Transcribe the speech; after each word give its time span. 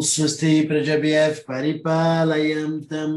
स्वस्ति 0.08 0.60
प्रजभ्यः 0.68 1.38
परिपालयन्तं 1.48 3.12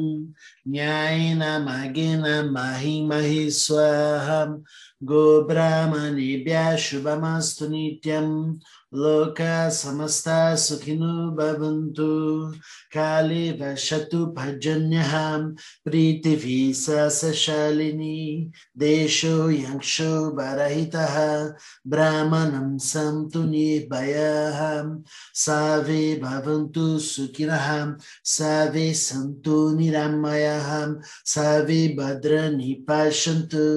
न्यायेन 0.72 1.44
मार्गेण 1.66 2.24
महि 2.52 2.96
महि 3.10 3.50
स्वाहा 3.52 4.44
गोब्राह्मणेभ्यः 5.12 6.76
शुभमस्तु 6.86 7.68
नित्यं 7.68 8.28
लोका 8.96 9.70
समस्ता 9.70 10.56
सुखिनो 10.56 11.16
भवन्तु 11.38 12.06
काले 12.94 13.52
वशतु 13.60 14.26
भजन्यः 14.38 15.14
प्रीतिभि 15.86 16.74
सशालिनी 16.76 18.52
देशो 18.80 19.50
यक्षो 19.50 20.10
बरहितः 20.40 21.18
ब्राह्मणं 21.94 22.78
सन्तु 22.88 23.44
निर्भयः 23.44 24.60
सर्वे 25.44 26.02
भवन्तु 26.24 26.88
सुखिनः 27.10 27.70
सर्वे 28.38 28.94
सन्तु 29.04 29.60
निरामयः 29.78 30.72
सर्वे 31.36 31.88
भद्राणि 32.00 32.74
पश्यन्तु 32.90 33.70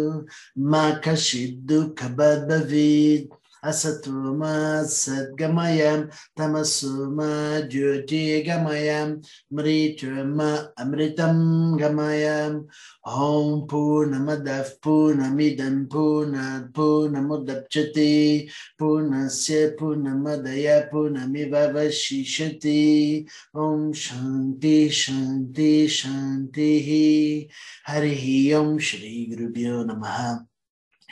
मा 0.70 0.91
कश्चित् 1.04 1.62
दुःखवद् 1.68 2.48
भवेत् 2.50 3.41
Asatuma 3.63 4.84
satgamayam 4.85 6.11
Tamasuma 6.38 7.61
Jyoti 7.67 8.45
Gamayam, 8.45 9.25
Mrituma 9.52 10.69
Amritam 10.77 11.75
Gamayam, 11.80 12.67
Om 13.03 13.67
Purnamadav 13.67 14.80
Purnamidam 14.80 15.88
Purnat 15.88 16.72
Purnamudapchati, 16.72 18.47
Purnasya 18.80 19.75
Purnamadaya 19.75 20.88
Purnamivavashishati, 20.91 23.28
Om 23.55 23.91
Shanti 23.94 24.89
Shanti 24.89 25.88
Shantihi, 25.88 27.50
Harihi 27.88 28.53
Om 28.53 28.78
Shri 28.78 29.28
Gurubhyo 29.31 29.83
Namaha. 29.83 30.45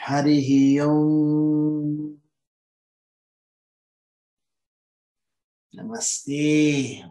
Harihi 0.00 0.80
Om. 0.80 2.25
Namastê, 5.76 7.04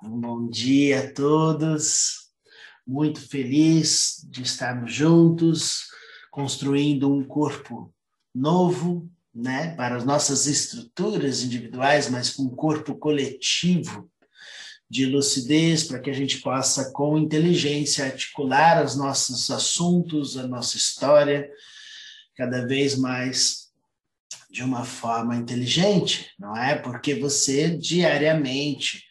um 0.00 0.20
bom 0.20 0.48
dia 0.48 1.00
a 1.00 1.12
todos. 1.12 2.28
Muito 2.86 3.20
feliz 3.20 4.24
de 4.30 4.42
estarmos 4.42 4.94
juntos, 4.94 5.88
construindo 6.30 7.12
um 7.12 7.24
corpo 7.24 7.92
novo, 8.32 9.10
né, 9.34 9.74
para 9.74 9.96
as 9.96 10.04
nossas 10.04 10.46
estruturas 10.46 11.42
individuais, 11.42 12.08
mas 12.08 12.30
com 12.30 12.44
um 12.44 12.54
corpo 12.54 12.94
coletivo 12.94 14.08
de 14.88 15.04
lucidez, 15.04 15.82
para 15.82 15.98
que 15.98 16.08
a 16.08 16.14
gente 16.14 16.42
possa, 16.42 16.92
com 16.92 17.18
inteligência, 17.18 18.04
articular 18.04 18.84
os 18.84 18.94
nossos 18.94 19.50
assuntos, 19.50 20.36
a 20.36 20.46
nossa 20.46 20.76
história, 20.76 21.50
cada 22.36 22.68
vez 22.68 22.96
mais 22.96 23.61
de 24.52 24.62
uma 24.62 24.84
forma 24.84 25.34
inteligente, 25.34 26.30
não 26.38 26.54
é? 26.54 26.76
Porque 26.76 27.14
você 27.14 27.74
diariamente 27.74 29.02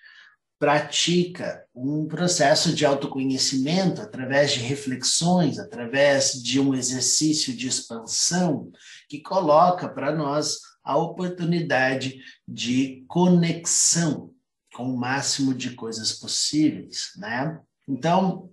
pratica 0.60 1.66
um 1.74 2.06
processo 2.06 2.76
de 2.76 2.86
autoconhecimento 2.86 4.00
através 4.00 4.52
de 4.52 4.60
reflexões, 4.60 5.58
através 5.58 6.34
de 6.34 6.60
um 6.60 6.76
exercício 6.76 7.58
de 7.58 7.68
expansão 7.68 8.72
que 9.10 9.20
coloca 9.20 9.90
para 9.90 10.16
nós 10.16 10.60
a 10.84 10.96
oportunidade 10.96 12.22
de 12.48 13.04
conexão 13.08 14.32
com 14.76 14.94
o 14.94 14.98
máximo 14.98 15.56
de 15.56 15.72
coisas 15.72 16.14
possíveis, 16.14 17.14
né? 17.18 17.60
Então, 17.90 18.48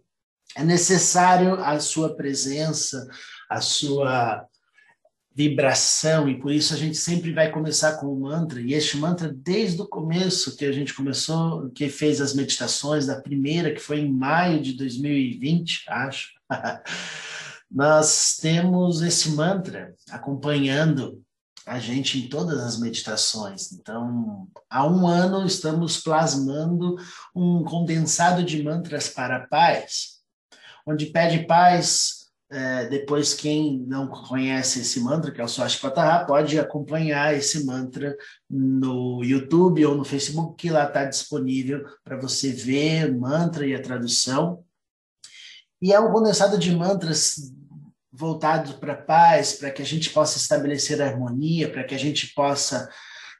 é 0.56 0.64
necessário 0.64 1.62
a 1.62 1.78
sua 1.78 2.16
presença, 2.16 3.06
a 3.50 3.60
sua 3.60 4.47
vibração, 5.38 6.28
e 6.28 6.36
por 6.36 6.50
isso 6.50 6.74
a 6.74 6.76
gente 6.76 6.96
sempre 6.96 7.32
vai 7.32 7.48
começar 7.48 7.92
com 7.98 8.06
o 8.06 8.20
mantra, 8.20 8.60
e 8.60 8.74
este 8.74 8.96
mantra, 8.96 9.32
desde 9.32 9.80
o 9.80 9.86
começo 9.86 10.56
que 10.56 10.64
a 10.64 10.72
gente 10.72 10.92
começou, 10.92 11.70
que 11.70 11.88
fez 11.88 12.20
as 12.20 12.34
meditações, 12.34 13.06
da 13.06 13.20
primeira, 13.20 13.72
que 13.72 13.78
foi 13.78 14.00
em 14.00 14.12
maio 14.12 14.60
de 14.60 14.72
2020, 14.72 15.84
acho, 15.90 16.30
nós 17.70 18.36
temos 18.40 19.00
esse 19.00 19.30
mantra 19.30 19.94
acompanhando 20.10 21.22
a 21.64 21.78
gente 21.78 22.18
em 22.18 22.28
todas 22.28 22.58
as 22.58 22.80
meditações. 22.80 23.70
Então, 23.70 24.48
há 24.68 24.84
um 24.88 25.06
ano 25.06 25.46
estamos 25.46 25.98
plasmando 25.98 26.96
um 27.32 27.62
condensado 27.62 28.42
de 28.42 28.60
mantras 28.60 29.08
para 29.08 29.46
paz, 29.46 30.18
onde 30.84 31.06
pede 31.06 31.46
paz 31.46 32.17
é, 32.50 32.86
depois, 32.86 33.34
quem 33.34 33.78
não 33.86 34.08
conhece 34.08 34.80
esse 34.80 35.00
mantra, 35.00 35.30
que 35.30 35.40
é 35.40 35.44
o 35.44 35.48
Swashpataha, 35.48 36.24
pode 36.24 36.58
acompanhar 36.58 37.34
esse 37.34 37.64
mantra 37.64 38.16
no 38.48 39.22
YouTube 39.22 39.84
ou 39.84 39.94
no 39.94 40.04
Facebook, 40.04 40.56
que 40.56 40.70
lá 40.70 40.84
está 40.84 41.04
disponível 41.04 41.84
para 42.02 42.16
você 42.16 42.50
ver 42.50 43.10
o 43.10 43.20
mantra 43.20 43.66
e 43.66 43.74
a 43.74 43.82
tradução. 43.82 44.64
E 45.80 45.92
é 45.92 46.00
um 46.00 46.10
condensado 46.10 46.56
de 46.56 46.74
mantras 46.74 47.52
voltados 48.10 48.72
para 48.72 48.94
a 48.94 49.02
paz, 49.02 49.52
para 49.52 49.70
que 49.70 49.82
a 49.82 49.86
gente 49.86 50.10
possa 50.10 50.38
estabelecer 50.38 51.02
harmonia, 51.02 51.70
para 51.70 51.84
que 51.84 51.94
a 51.94 51.98
gente 51.98 52.32
possa 52.34 52.88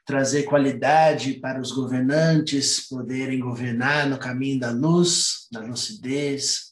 trazer 0.05 0.43
qualidade 0.43 1.33
para 1.33 1.59
os 1.59 1.71
governantes 1.71 2.87
poderem 2.87 3.39
governar 3.39 4.07
no 4.07 4.17
caminho 4.17 4.59
da 4.59 4.71
luz, 4.71 5.47
da 5.51 5.59
lucidez, 5.61 6.68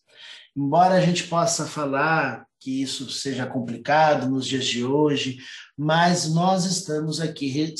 Embora 0.58 0.96
a 0.96 1.02
gente 1.02 1.26
possa 1.26 1.68
falar 1.68 2.48
que 2.60 2.82
isso 2.82 3.12
seja 3.12 3.46
complicado 3.46 4.28
nos 4.28 4.48
dias 4.48 4.66
de 4.66 4.84
hoje, 4.84 5.38
mas 5.78 6.34
nós 6.34 6.66
estamos 6.66 7.22
aqui 7.22 7.76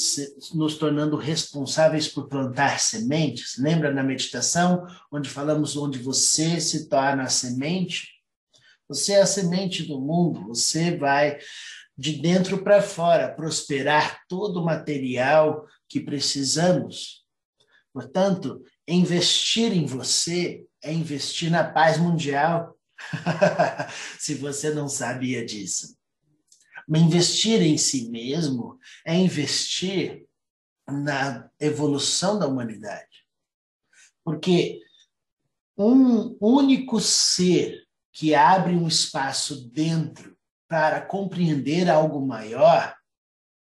nos 0.54 0.78
tornando 0.78 1.18
responsáveis 1.18 2.08
por 2.08 2.28
plantar 2.28 2.80
sementes. 2.80 3.58
Lembra 3.58 3.92
na 3.92 4.04
meditação, 4.04 4.86
onde 5.12 5.28
falamos 5.28 5.76
onde 5.76 5.98
você 5.98 6.62
se 6.62 6.88
torna 6.88 7.24
a 7.24 7.30
semente? 7.30 8.10
Você 8.88 9.14
é 9.14 9.22
a 9.24 9.26
semente 9.26 9.82
do 9.82 10.00
mundo, 10.00 10.46
você 10.46 10.96
vai 10.96 11.40
de 11.98 12.14
dentro 12.14 12.64
para 12.64 12.80
fora 12.80 13.34
prosperar 13.34 14.22
todo 14.30 14.62
o 14.62 14.66
material 14.66 15.66
que 15.90 16.00
precisamos. 16.00 17.26
Portanto, 17.92 18.62
investir 18.88 19.74
em 19.74 19.88
você 19.88 20.67
é 20.84 20.94
investir 20.94 21.50
na 21.50 21.64
paz 21.64 21.98
mundial. 21.98 22.78
Se 24.20 24.36
você 24.36 24.74
não 24.74 24.88
sabia 24.90 25.46
disso. 25.46 25.98
Mas 26.88 27.02
investir 27.02 27.62
em 27.62 27.78
si 27.78 28.10
mesmo 28.10 28.80
é 29.06 29.16
investir 29.16 30.26
na 30.88 31.50
evolução 31.60 32.40
da 32.40 32.48
humanidade. 32.48 33.26
Porque 34.24 34.80
um 35.78 36.38
único 36.40 37.00
ser 37.00 37.86
que 38.12 38.34
abre 38.34 38.74
um 38.74 38.88
espaço 38.88 39.70
dentro 39.70 40.36
para 40.68 41.02
compreender 41.02 41.90
algo 41.90 42.26
maior, 42.26 42.96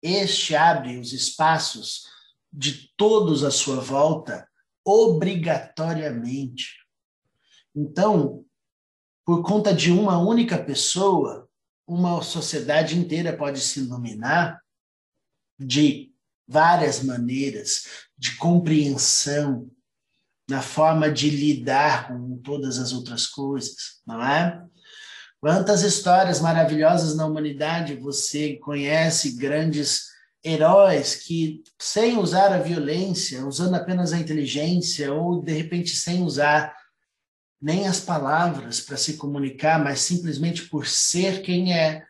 este 0.02 0.54
abre 0.54 0.98
os 0.98 1.12
espaços 1.12 2.04
de 2.52 2.88
todos 2.96 3.42
à 3.42 3.50
sua 3.50 3.80
volta 3.80 4.48
obrigatoriamente. 4.84 6.76
Então, 7.78 8.44
por 9.24 9.44
conta 9.44 9.72
de 9.72 9.92
uma 9.92 10.18
única 10.18 10.58
pessoa, 10.58 11.48
uma 11.86 12.20
sociedade 12.22 12.98
inteira 12.98 13.36
pode 13.36 13.60
se 13.60 13.78
iluminar 13.78 14.60
de 15.56 16.12
várias 16.46 17.04
maneiras 17.04 17.84
de 18.18 18.34
compreensão 18.36 19.70
na 20.50 20.60
forma 20.60 21.08
de 21.08 21.30
lidar 21.30 22.08
com 22.08 22.38
todas 22.38 22.78
as 22.78 22.92
outras 22.92 23.28
coisas, 23.28 24.00
não 24.04 24.20
é? 24.24 24.60
Quantas 25.40 25.82
histórias 25.82 26.40
maravilhosas 26.40 27.14
na 27.14 27.26
humanidade 27.26 27.94
você 27.94 28.56
conhece, 28.56 29.36
grandes 29.36 30.08
heróis 30.44 31.14
que, 31.14 31.62
sem 31.78 32.18
usar 32.18 32.52
a 32.52 32.58
violência, 32.58 33.46
usando 33.46 33.74
apenas 33.74 34.12
a 34.12 34.18
inteligência, 34.18 35.12
ou 35.12 35.40
de 35.40 35.52
repente 35.52 35.94
sem 35.94 36.24
usar 36.24 36.74
nem 37.60 37.86
as 37.86 38.00
palavras 38.00 38.80
para 38.80 38.96
se 38.96 39.16
comunicar, 39.16 39.82
mas 39.82 40.00
simplesmente 40.00 40.68
por 40.68 40.86
ser 40.86 41.42
quem 41.42 41.74
é, 41.74 42.04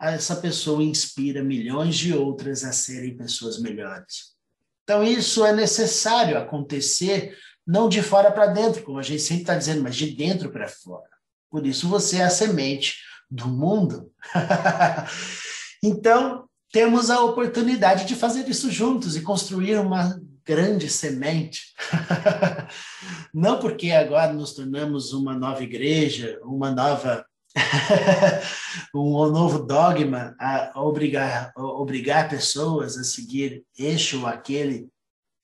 essa 0.00 0.36
pessoa 0.36 0.82
inspira 0.82 1.44
milhões 1.44 1.96
de 1.96 2.12
outras 2.12 2.64
a 2.64 2.72
serem 2.72 3.16
pessoas 3.16 3.60
melhores. 3.60 4.34
Então, 4.82 5.04
isso 5.04 5.44
é 5.44 5.52
necessário 5.52 6.36
acontecer, 6.36 7.36
não 7.64 7.88
de 7.88 8.02
fora 8.02 8.32
para 8.32 8.48
dentro, 8.48 8.82
como 8.82 8.98
a 8.98 9.02
gente 9.02 9.22
sempre 9.22 9.42
está 9.42 9.54
dizendo, 9.54 9.82
mas 9.82 9.94
de 9.94 10.10
dentro 10.10 10.50
para 10.50 10.66
fora. 10.66 11.08
Por 11.48 11.64
isso, 11.66 11.88
você 11.88 12.16
é 12.16 12.24
a 12.24 12.30
semente 12.30 12.96
do 13.30 13.46
mundo. 13.46 14.10
então, 15.82 16.48
temos 16.72 17.10
a 17.10 17.20
oportunidade 17.22 18.04
de 18.04 18.16
fazer 18.16 18.48
isso 18.48 18.70
juntos 18.70 19.16
e 19.16 19.22
construir 19.22 19.76
uma 19.76 20.20
grande 20.50 20.90
semente. 20.90 21.72
Não 23.32 23.60
porque 23.60 23.92
agora 23.92 24.32
nos 24.32 24.52
tornamos 24.52 25.12
uma 25.12 25.32
nova 25.32 25.62
igreja, 25.62 26.40
uma 26.42 26.72
nova 26.72 27.24
um 28.94 29.26
novo 29.30 29.60
dogma 29.60 30.34
a 30.40 30.72
obrigar, 30.74 31.52
a 31.56 31.62
obrigar 31.62 32.28
pessoas 32.28 32.96
a 32.96 33.04
seguir 33.04 33.64
este 33.78 34.16
ou 34.16 34.26
aquele 34.26 34.88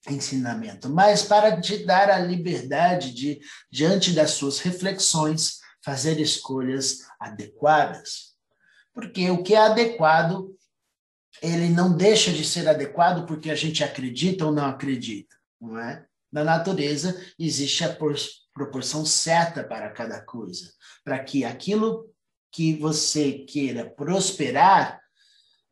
ensinamento, 0.09 0.89
mas 0.89 1.23
para 1.23 1.61
te 1.61 1.85
dar 1.85 2.11
a 2.11 2.19
liberdade 2.19 3.13
de, 3.13 3.41
diante 3.71 4.13
das 4.13 4.33
suas 4.33 4.59
reflexões, 4.61 5.59
fazer 5.85 6.21
escolhas 6.21 6.99
adequadas. 7.21 8.35
Porque 8.95 9.31
o 9.31 9.43
que 9.43 9.55
é 9.55 9.59
adequado, 9.59 10.56
ele 11.43 11.69
não 11.69 11.97
deixa 11.97 12.33
de 12.33 12.45
ser 12.45 12.69
adequado 12.69 13.27
porque 13.27 13.51
a 13.51 13.55
gente 13.55 13.85
acredita 13.85 14.47
ou 14.47 14.53
não 14.53 14.67
acredita, 14.67 15.35
não 15.61 15.79
é? 15.79 16.05
Na 16.33 16.45
natureza 16.45 17.19
existe 17.39 17.85
a 17.85 17.97
proporção 18.53 19.05
certa 19.05 19.65
para 19.65 19.91
cada 19.91 20.21
coisa, 20.21 20.71
para 21.05 21.19
que 21.23 21.45
aquilo 21.45 22.11
que 22.53 22.75
você 22.75 23.33
queira 23.33 23.89
prosperar, 23.89 25.01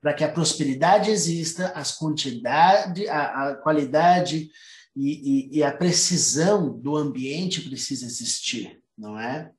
para 0.01 0.13
que 0.13 0.23
a 0.23 0.31
prosperidade 0.31 1.11
exista, 1.11 1.69
as 1.69 1.93
quantidade, 1.93 3.09
a, 3.09 3.49
a 3.49 3.55
qualidade 3.57 4.51
e, 4.95 5.49
e, 5.57 5.59
e, 5.59 5.63
a 5.63 5.73
precisão 5.73 6.79
do 6.79 6.97
ambiente 6.97 7.63
precisa 7.63 8.05
existir, 8.05 8.81
não 8.97 9.19
é? 9.19 9.51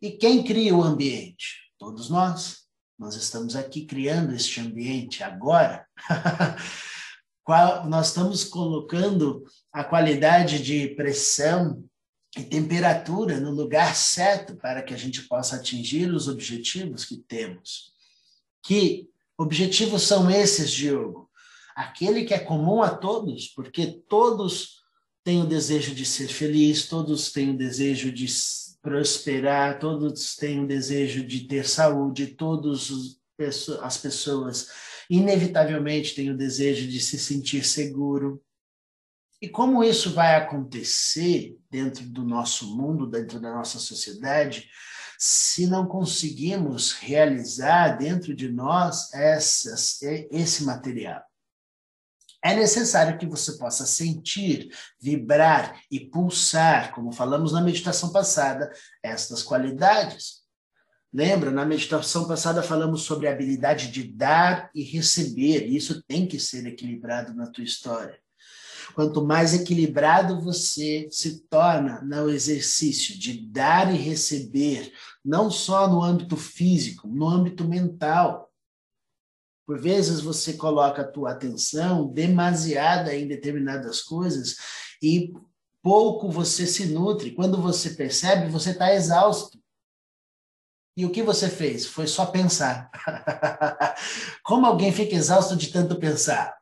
E 0.00 0.12
quem 0.12 0.44
cria 0.44 0.74
o 0.74 0.82
ambiente? 0.82 1.70
Todos 1.78 2.10
nós. 2.10 2.63
Nós 2.98 3.16
estamos 3.16 3.56
aqui 3.56 3.84
criando 3.84 4.34
este 4.34 4.60
ambiente 4.60 5.22
agora. 5.22 5.86
nós 7.88 8.08
estamos 8.08 8.44
colocando 8.44 9.44
a 9.72 9.84
qualidade 9.84 10.62
de 10.62 10.94
pressão 10.94 11.84
e 12.36 12.42
temperatura 12.42 13.38
no 13.38 13.50
lugar 13.50 13.94
certo 13.94 14.56
para 14.56 14.82
que 14.82 14.94
a 14.94 14.96
gente 14.96 15.22
possa 15.22 15.56
atingir 15.56 16.10
os 16.12 16.26
objetivos 16.26 17.04
que 17.04 17.16
temos. 17.16 17.92
Que 18.62 19.08
objetivos 19.38 20.02
são 20.02 20.30
esses, 20.30 20.70
Diogo? 20.70 21.30
Aquele 21.76 22.24
que 22.24 22.34
é 22.34 22.38
comum 22.38 22.82
a 22.82 22.90
todos, 22.90 23.48
porque 23.48 24.02
todos 24.08 24.82
têm 25.24 25.42
o 25.42 25.46
desejo 25.46 25.94
de 25.94 26.04
ser 26.04 26.28
feliz, 26.28 26.86
todos 26.86 27.32
têm 27.32 27.50
o 27.50 27.58
desejo 27.58 28.12
de 28.12 28.26
prosperar, 28.84 29.78
todos 29.78 30.36
têm 30.36 30.62
o 30.62 30.66
desejo 30.66 31.26
de 31.26 31.48
ter 31.48 31.66
saúde, 31.66 32.26
todas 32.26 32.90
as 33.80 33.96
pessoas 33.96 34.68
inevitavelmente 35.08 36.14
têm 36.14 36.30
o 36.30 36.36
desejo 36.36 36.86
de 36.86 37.00
se 37.00 37.18
sentir 37.18 37.64
seguro. 37.64 38.44
E 39.40 39.48
como 39.48 39.82
isso 39.82 40.12
vai 40.12 40.36
acontecer 40.36 41.56
dentro 41.70 42.04
do 42.04 42.22
nosso 42.24 42.76
mundo, 42.76 43.06
dentro 43.06 43.40
da 43.40 43.54
nossa 43.54 43.78
sociedade, 43.78 44.68
se 45.18 45.66
não 45.66 45.86
conseguimos 45.86 46.92
realizar 46.92 47.96
dentro 47.96 48.36
de 48.36 48.52
nós 48.52 49.10
essas, 49.14 49.98
esse 50.30 50.62
material? 50.62 51.22
É 52.44 52.54
necessário 52.54 53.16
que 53.16 53.24
você 53.24 53.56
possa 53.56 53.86
sentir, 53.86 54.68
vibrar 55.00 55.80
e 55.90 55.98
pulsar, 55.98 56.92
como 56.92 57.10
falamos 57.10 57.52
na 57.52 57.62
meditação 57.62 58.12
passada, 58.12 58.70
estas 59.02 59.42
qualidades. 59.42 60.44
Lembra, 61.10 61.50
na 61.50 61.64
meditação 61.64 62.28
passada 62.28 62.62
falamos 62.62 63.00
sobre 63.00 63.28
a 63.28 63.32
habilidade 63.32 63.90
de 63.90 64.02
dar 64.12 64.70
e 64.74 64.82
receber, 64.82 65.66
e 65.66 65.74
isso 65.74 66.02
tem 66.06 66.28
que 66.28 66.38
ser 66.38 66.66
equilibrado 66.66 67.32
na 67.32 67.46
tua 67.46 67.64
história. 67.64 68.18
Quanto 68.94 69.24
mais 69.24 69.54
equilibrado 69.54 70.38
você 70.38 71.08
se 71.10 71.48
torna 71.48 72.02
no 72.02 72.28
exercício 72.28 73.18
de 73.18 73.40
dar 73.48 73.94
e 73.94 73.96
receber, 73.96 74.92
não 75.24 75.50
só 75.50 75.88
no 75.88 76.02
âmbito 76.02 76.36
físico, 76.36 77.08
no 77.08 77.26
âmbito 77.26 77.66
mental. 77.66 78.52
Por 79.66 79.80
vezes 79.80 80.20
você 80.20 80.54
coloca 80.54 81.02
a 81.02 81.08
tua 81.08 81.32
atenção 81.32 82.06
demasiada 82.06 83.14
em 83.14 83.26
determinadas 83.26 84.02
coisas 84.02 84.56
e 85.02 85.32
pouco 85.82 86.30
você 86.30 86.66
se 86.66 86.86
nutre. 86.86 87.32
Quando 87.32 87.60
você 87.60 87.90
percebe, 87.90 88.50
você 88.50 88.70
está 88.70 88.94
exausto. 88.94 89.58
E 90.96 91.04
o 91.04 91.10
que 91.10 91.22
você 91.22 91.48
fez? 91.48 91.86
Foi 91.86 92.06
só 92.06 92.26
pensar. 92.26 92.90
Como 94.44 94.66
alguém 94.66 94.92
fica 94.92 95.14
exausto 95.14 95.56
de 95.56 95.68
tanto 95.68 95.98
pensar? 95.98 96.56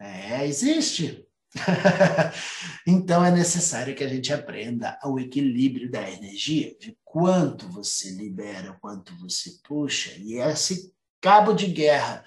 É, 0.00 0.46
existe. 0.46 1.26
então 2.86 3.24
é 3.24 3.30
necessário 3.30 3.94
que 3.94 4.02
a 4.02 4.08
gente 4.08 4.32
aprenda 4.32 4.98
o 5.04 5.20
equilíbrio 5.20 5.90
da 5.90 6.10
energia, 6.10 6.76
de 6.80 6.96
quanto 7.04 7.68
você 7.68 8.10
libera, 8.10 8.76
quanto 8.80 9.14
você 9.18 9.58
puxa, 9.62 10.12
e 10.18 10.34
esse 10.34 10.93
cabo 11.24 11.52
de 11.52 11.66
guerra 11.66 12.22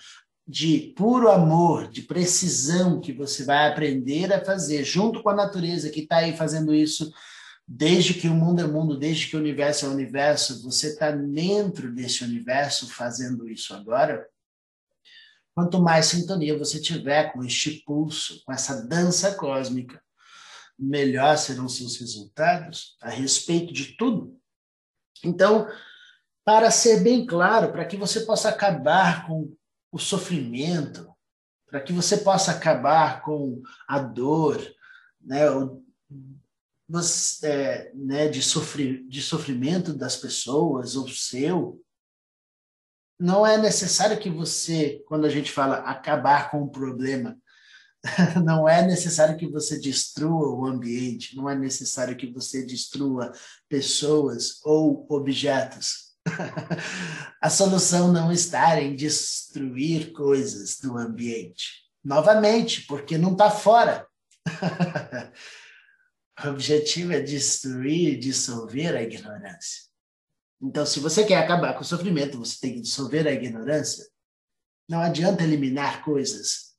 de 0.47 0.93
puro 0.95 1.29
amor, 1.29 1.89
de 1.89 2.01
precisão 2.01 3.01
que 3.01 3.11
você 3.11 3.43
vai 3.43 3.67
aprender 3.67 4.31
a 4.33 4.43
fazer 4.43 4.83
junto 4.83 5.21
com 5.21 5.29
a 5.29 5.35
natureza 5.35 5.89
que 5.89 6.01
está 6.01 6.17
aí 6.17 6.35
fazendo 6.35 6.73
isso 6.73 7.13
desde 7.67 8.13
que 8.13 8.29
o 8.29 8.33
mundo 8.33 8.61
é 8.61 8.65
mundo, 8.65 8.97
desde 8.97 9.27
que 9.27 9.35
o 9.35 9.39
universo 9.39 9.85
é 9.85 9.89
universo, 9.89 10.63
você 10.63 10.87
está 10.87 11.11
dentro 11.11 11.93
desse 11.93 12.23
universo 12.23 12.87
fazendo 12.87 13.49
isso 13.49 13.73
agora 13.73 14.25
Quanto 15.57 15.81
mais 15.81 16.05
sintonia 16.05 16.55
você 16.55 16.79
tiver 16.79 17.33
com 17.33 17.43
este 17.43 17.81
pulso, 17.83 18.43
com 18.45 18.53
essa 18.53 18.85
dança 18.85 19.33
cósmica, 19.33 19.99
melhor 20.77 21.35
serão 21.35 21.67
seus 21.67 21.97
resultados 21.97 22.95
a 23.01 23.09
respeito 23.09 23.73
de 23.73 23.97
tudo. 23.97 24.39
Então, 25.23 25.67
para 26.47 26.71
ser 26.71 27.01
bem 27.03 27.25
claro, 27.25 27.73
para 27.73 27.83
que 27.83 27.97
você 27.97 28.21
possa 28.21 28.47
acabar 28.47 29.27
com 29.27 29.53
o 29.91 29.99
sofrimento, 29.99 31.13
para 31.69 31.81
que 31.81 31.91
você 31.91 32.15
possa 32.15 32.51
acabar 32.51 33.21
com 33.21 33.61
a 33.85 33.99
dor, 33.99 34.57
né, 35.19 35.51
o, 35.51 35.83
você, 36.87 37.47
é, 37.47 37.91
né, 37.93 38.29
de, 38.29 38.39
de 39.09 39.21
sofrimento 39.21 39.93
das 39.93 40.15
pessoas 40.15 40.95
ou 40.95 41.09
seu, 41.09 41.83
não 43.19 43.45
é 43.45 43.57
necessário 43.57 44.17
que 44.17 44.29
você, 44.29 45.03
quando 45.05 45.25
a 45.25 45.29
gente 45.29 45.51
fala 45.51 45.79
acabar 45.79 46.49
com 46.49 46.63
o 46.63 46.71
problema, 46.71 47.37
não 48.41 48.69
é 48.69 48.87
necessário 48.87 49.35
que 49.35 49.49
você 49.49 49.77
destrua 49.77 50.55
o 50.55 50.65
ambiente, 50.65 51.35
não 51.35 51.49
é 51.49 51.55
necessário 51.57 52.15
que 52.15 52.31
você 52.31 52.65
destrua 52.65 53.33
pessoas 53.67 54.61
ou 54.63 55.05
objetos. 55.09 56.06
a 57.41 57.49
solução 57.49 58.11
não 58.11 58.31
está 58.31 58.81
em 58.81 58.95
destruir 58.95 60.11
coisas 60.11 60.79
do 60.79 60.97
ambiente. 60.97 61.85
Novamente, 62.03 62.85
porque 62.85 63.17
não 63.17 63.33
está 63.33 63.49
fora. 63.49 64.07
o 66.43 66.49
objetivo 66.49 67.13
é 67.13 67.19
destruir, 67.19 68.19
dissolver 68.19 68.95
a 68.95 69.01
ignorância. 69.01 69.87
Então, 70.61 70.85
se 70.85 70.99
você 70.99 71.25
quer 71.25 71.37
acabar 71.37 71.73
com 71.73 71.81
o 71.81 71.85
sofrimento, 71.85 72.39
você 72.39 72.57
tem 72.59 72.73
que 72.73 72.81
dissolver 72.81 73.27
a 73.27 73.31
ignorância. 73.31 74.05
Não 74.89 75.01
adianta 75.01 75.43
eliminar 75.43 76.03
coisas 76.03 76.75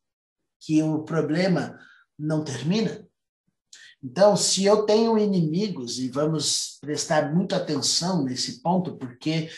que 0.60 0.82
o 0.82 1.04
problema 1.04 1.78
não 2.18 2.42
termina. 2.42 3.07
Então, 4.02 4.36
se 4.36 4.64
eu 4.64 4.84
tenho 4.84 5.18
inimigos, 5.18 5.98
e 5.98 6.08
vamos 6.08 6.78
prestar 6.80 7.34
muita 7.34 7.56
atenção 7.56 8.24
nesse 8.24 8.62
ponto, 8.62 8.96
porque 8.96 9.50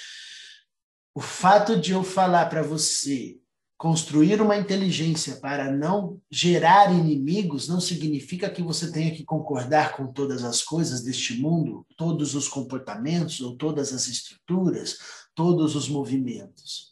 o 1.15 1.21
fato 1.21 1.79
de 1.79 1.93
eu 1.93 2.03
falar 2.03 2.47
para 2.47 2.63
você 2.63 3.39
construir 3.77 4.43
uma 4.43 4.59
inteligência 4.59 5.37
para 5.37 5.71
não 5.71 6.21
gerar 6.31 6.93
inimigos 6.93 7.67
não 7.67 7.81
significa 7.81 8.51
que 8.51 8.63
você 8.63 8.93
tenha 8.93 9.11
que 9.11 9.25
concordar 9.25 9.97
com 9.97 10.13
todas 10.13 10.45
as 10.45 10.63
coisas 10.63 11.03
deste 11.03 11.41
mundo, 11.41 11.87
todos 11.97 12.35
os 12.35 12.47
comportamentos 12.47 13.41
ou 13.41 13.57
todas 13.57 13.95
as 13.95 14.07
estruturas, 14.07 14.99
todos 15.35 15.75
os 15.75 15.89
movimentos. 15.89 16.91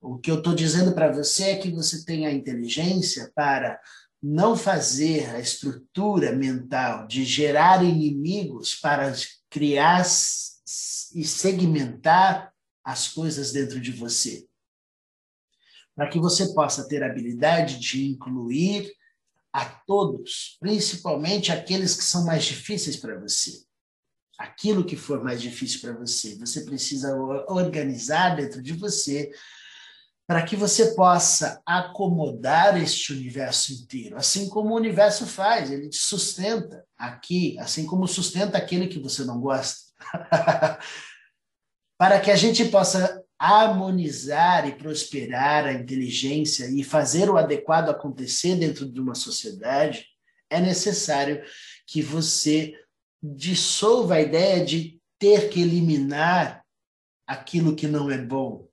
O 0.00 0.16
que 0.16 0.30
eu 0.30 0.38
estou 0.38 0.54
dizendo 0.54 0.92
para 0.92 1.10
você 1.10 1.44
é 1.50 1.56
que 1.56 1.70
você 1.70 2.04
tenha 2.04 2.28
a 2.28 2.32
inteligência 2.32 3.32
para 3.34 3.80
não 4.26 4.56
fazer 4.56 5.28
a 5.30 5.38
estrutura 5.38 6.32
mental 6.32 7.06
de 7.06 7.24
gerar 7.24 7.84
inimigos 7.84 8.74
para 8.74 9.12
criar 9.50 10.02
e 10.02 11.24
segmentar 11.24 12.52
as 12.82 13.08
coisas 13.08 13.52
dentro 13.52 13.80
de 13.80 13.92
você 13.92 14.46
para 15.94 16.08
que 16.08 16.18
você 16.18 16.52
possa 16.52 16.86
ter 16.88 17.02
a 17.02 17.06
habilidade 17.06 17.78
de 17.78 18.06
incluir 18.06 18.92
a 19.52 19.64
todos, 19.64 20.56
principalmente 20.58 21.52
aqueles 21.52 21.94
que 21.94 22.02
são 22.02 22.24
mais 22.24 22.44
difíceis 22.44 22.96
para 22.96 23.18
você. 23.18 23.62
Aquilo 24.36 24.84
que 24.84 24.96
for 24.96 25.22
mais 25.22 25.40
difícil 25.40 25.80
para 25.80 25.92
você, 25.92 26.36
você 26.36 26.64
precisa 26.64 27.14
organizar 27.46 28.34
dentro 28.34 28.60
de 28.60 28.72
você 28.72 29.30
para 30.26 30.42
que 30.42 30.56
você 30.56 30.94
possa 30.94 31.60
acomodar 31.66 32.80
este 32.80 33.12
universo 33.12 33.72
inteiro, 33.72 34.16
assim 34.16 34.48
como 34.48 34.70
o 34.70 34.76
universo 34.76 35.26
faz, 35.26 35.70
ele 35.70 35.88
te 35.88 35.98
sustenta 35.98 36.84
aqui, 36.96 37.58
assim 37.58 37.84
como 37.84 38.08
sustenta 38.08 38.56
aquele 38.56 38.88
que 38.88 38.98
você 38.98 39.22
não 39.24 39.38
gosta. 39.38 39.92
para 41.98 42.20
que 42.20 42.30
a 42.30 42.36
gente 42.36 42.64
possa 42.66 43.22
harmonizar 43.38 44.66
e 44.66 44.74
prosperar 44.74 45.66
a 45.66 45.72
inteligência 45.72 46.70
e 46.70 46.82
fazer 46.82 47.28
o 47.28 47.36
adequado 47.36 47.90
acontecer 47.90 48.56
dentro 48.56 48.90
de 48.90 49.00
uma 49.00 49.14
sociedade, 49.14 50.06
é 50.48 50.58
necessário 50.58 51.42
que 51.86 52.00
você 52.00 52.72
dissolva 53.22 54.14
a 54.14 54.20
ideia 54.22 54.64
de 54.64 54.98
ter 55.18 55.50
que 55.50 55.60
eliminar 55.60 56.64
aquilo 57.26 57.76
que 57.76 57.86
não 57.86 58.10
é 58.10 58.18
bom 58.18 58.66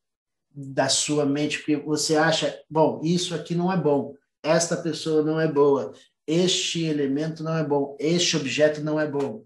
da 0.54 0.90
sua 0.90 1.26
mente, 1.26 1.58
porque 1.58 1.78
você 1.78 2.16
acha, 2.16 2.60
bom, 2.70 3.02
isso 3.04 3.34
aqui 3.34 3.56
não 3.56 3.72
é 3.72 3.78
bom, 3.78 4.16
esta 4.44 4.76
pessoa 4.78 5.24
não 5.24 5.40
é 5.40 5.48
boa, 5.48 5.94
este 6.28 6.84
elemento 6.84 7.44
não 7.44 7.56
é 7.56 7.64
bom, 7.64 7.96
este 8.00 8.38
objeto 8.38 8.82
não 8.82 9.00
é 9.00 9.08
bom. 9.08 9.46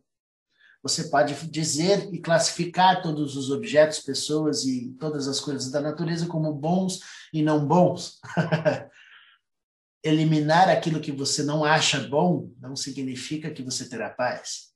Você 0.82 1.06
pode 1.06 1.34
dizer 1.50 2.14
e 2.14 2.20
classificar 2.20 3.02
todos 3.02 3.36
os 3.36 3.50
objetos, 3.50 4.00
pessoas 4.00 4.66
e 4.66 4.96
todas 5.00 5.28
as 5.28 5.40
coisas 5.40 5.72
da 5.72 5.82
natureza 5.82 6.28
como 6.28 6.54
bons 6.54 7.00
e 7.34 7.42
não 7.42 7.66
bons. 7.66 8.20
Eliminar 10.04 10.70
aquilo 10.70 11.02
que 11.02 11.12
você 11.12 11.42
não 11.42 11.66
acha 11.66 12.00
bom 12.08 12.52
não 12.62 12.76
significa 12.76 13.50
que 13.50 13.64
você 13.64 13.90
terá 13.90 14.12
paz 14.12 14.75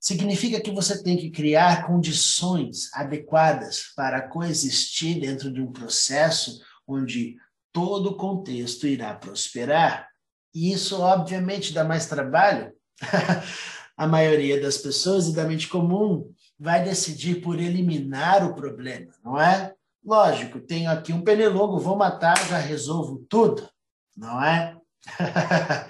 significa 0.00 0.60
que 0.60 0.70
você 0.70 1.02
tem 1.02 1.18
que 1.18 1.30
criar 1.30 1.86
condições 1.86 2.88
adequadas 2.94 3.92
para 3.94 4.26
coexistir 4.26 5.20
dentro 5.20 5.52
de 5.52 5.60
um 5.60 5.70
processo 5.70 6.58
onde 6.88 7.36
todo 7.70 8.10
o 8.10 8.16
contexto 8.16 8.86
irá 8.86 9.14
prosperar. 9.14 10.08
E 10.54 10.72
isso, 10.72 11.00
obviamente, 11.00 11.72
dá 11.72 11.84
mais 11.84 12.06
trabalho. 12.06 12.72
a 13.96 14.06
maioria 14.06 14.60
das 14.60 14.78
pessoas 14.78 15.28
e 15.28 15.34
da 15.34 15.44
mente 15.44 15.68
comum 15.68 16.32
vai 16.58 16.82
decidir 16.82 17.42
por 17.42 17.60
eliminar 17.60 18.44
o 18.44 18.54
problema, 18.54 19.12
não 19.22 19.38
é? 19.38 19.74
Lógico, 20.04 20.58
tenho 20.60 20.90
aqui 20.90 21.12
um 21.12 21.22
pernilongo, 21.22 21.78
vou 21.78 21.96
matar, 21.96 22.36
já 22.48 22.58
resolvo 22.58 23.24
tudo, 23.28 23.68
não 24.16 24.42
é? 24.42 24.76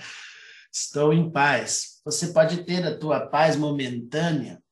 Estou 0.72 1.12
em 1.12 1.30
paz. 1.30 1.89
Você 2.04 2.28
pode 2.28 2.64
ter 2.64 2.86
a 2.86 2.96
tua 2.96 3.26
paz 3.26 3.56
momentânea, 3.56 4.62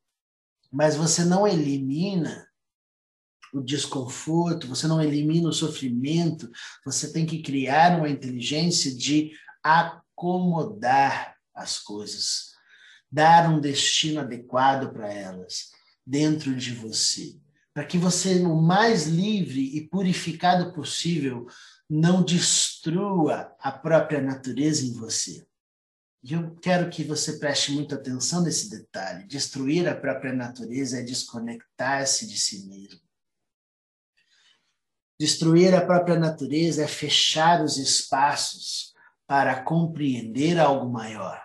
mas 0.70 0.96
você 0.96 1.24
não 1.24 1.46
elimina 1.46 2.46
o 3.52 3.60
desconforto, 3.60 4.66
você 4.66 4.86
não 4.86 5.02
elimina 5.02 5.48
o 5.48 5.52
sofrimento, 5.52 6.50
você 6.84 7.12
tem 7.12 7.24
que 7.24 7.42
criar 7.42 7.98
uma 7.98 8.08
inteligência 8.08 8.94
de 8.94 9.32
acomodar 9.62 11.36
as 11.54 11.78
coisas, 11.78 12.52
dar 13.10 13.50
um 13.50 13.60
destino 13.60 14.20
adequado 14.20 14.92
para 14.92 15.12
elas 15.12 15.70
dentro 16.06 16.54
de 16.54 16.74
você, 16.74 17.38
para 17.72 17.84
que 17.84 17.98
você, 17.98 18.40
o 18.42 18.54
mais 18.54 19.06
livre 19.06 19.76
e 19.76 19.86
purificado 19.88 20.72
possível, 20.72 21.46
não 21.88 22.22
destrua 22.22 23.54
a 23.58 23.72
própria 23.72 24.20
natureza 24.20 24.84
em 24.84 24.92
você. 24.92 25.47
E 26.22 26.32
eu 26.32 26.56
quero 26.56 26.90
que 26.90 27.04
você 27.04 27.38
preste 27.38 27.72
muita 27.72 27.94
atenção 27.94 28.42
nesse 28.42 28.68
detalhe. 28.68 29.26
Destruir 29.26 29.88
a 29.88 29.94
própria 29.94 30.32
natureza 30.32 30.98
é 30.98 31.02
desconectar-se 31.02 32.26
de 32.26 32.38
si 32.38 32.66
mesmo. 32.66 33.00
Destruir 35.18 35.74
a 35.74 35.84
própria 35.84 36.18
natureza 36.18 36.82
é 36.82 36.88
fechar 36.88 37.62
os 37.62 37.76
espaços 37.76 38.94
para 39.26 39.62
compreender 39.62 40.58
algo 40.58 40.90
maior. 40.90 41.42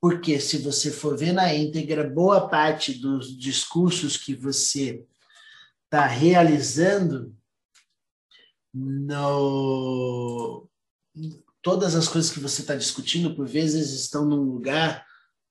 Porque 0.00 0.40
se 0.40 0.58
você 0.58 0.90
for 0.90 1.16
ver 1.16 1.32
na 1.32 1.54
íntegra, 1.54 2.08
boa 2.08 2.48
parte 2.48 2.94
dos 2.94 3.36
discursos 3.38 4.16
que 4.16 4.34
você 4.34 5.04
está 5.84 6.06
realizando 6.06 7.36
no, 8.72 10.68
todas 11.62 11.94
as 11.94 12.08
coisas 12.08 12.30
que 12.30 12.40
você 12.40 12.62
está 12.62 12.74
discutindo, 12.74 13.34
por 13.34 13.46
vezes, 13.46 13.92
estão 13.92 14.24
num 14.26 14.42
lugar 14.42 15.06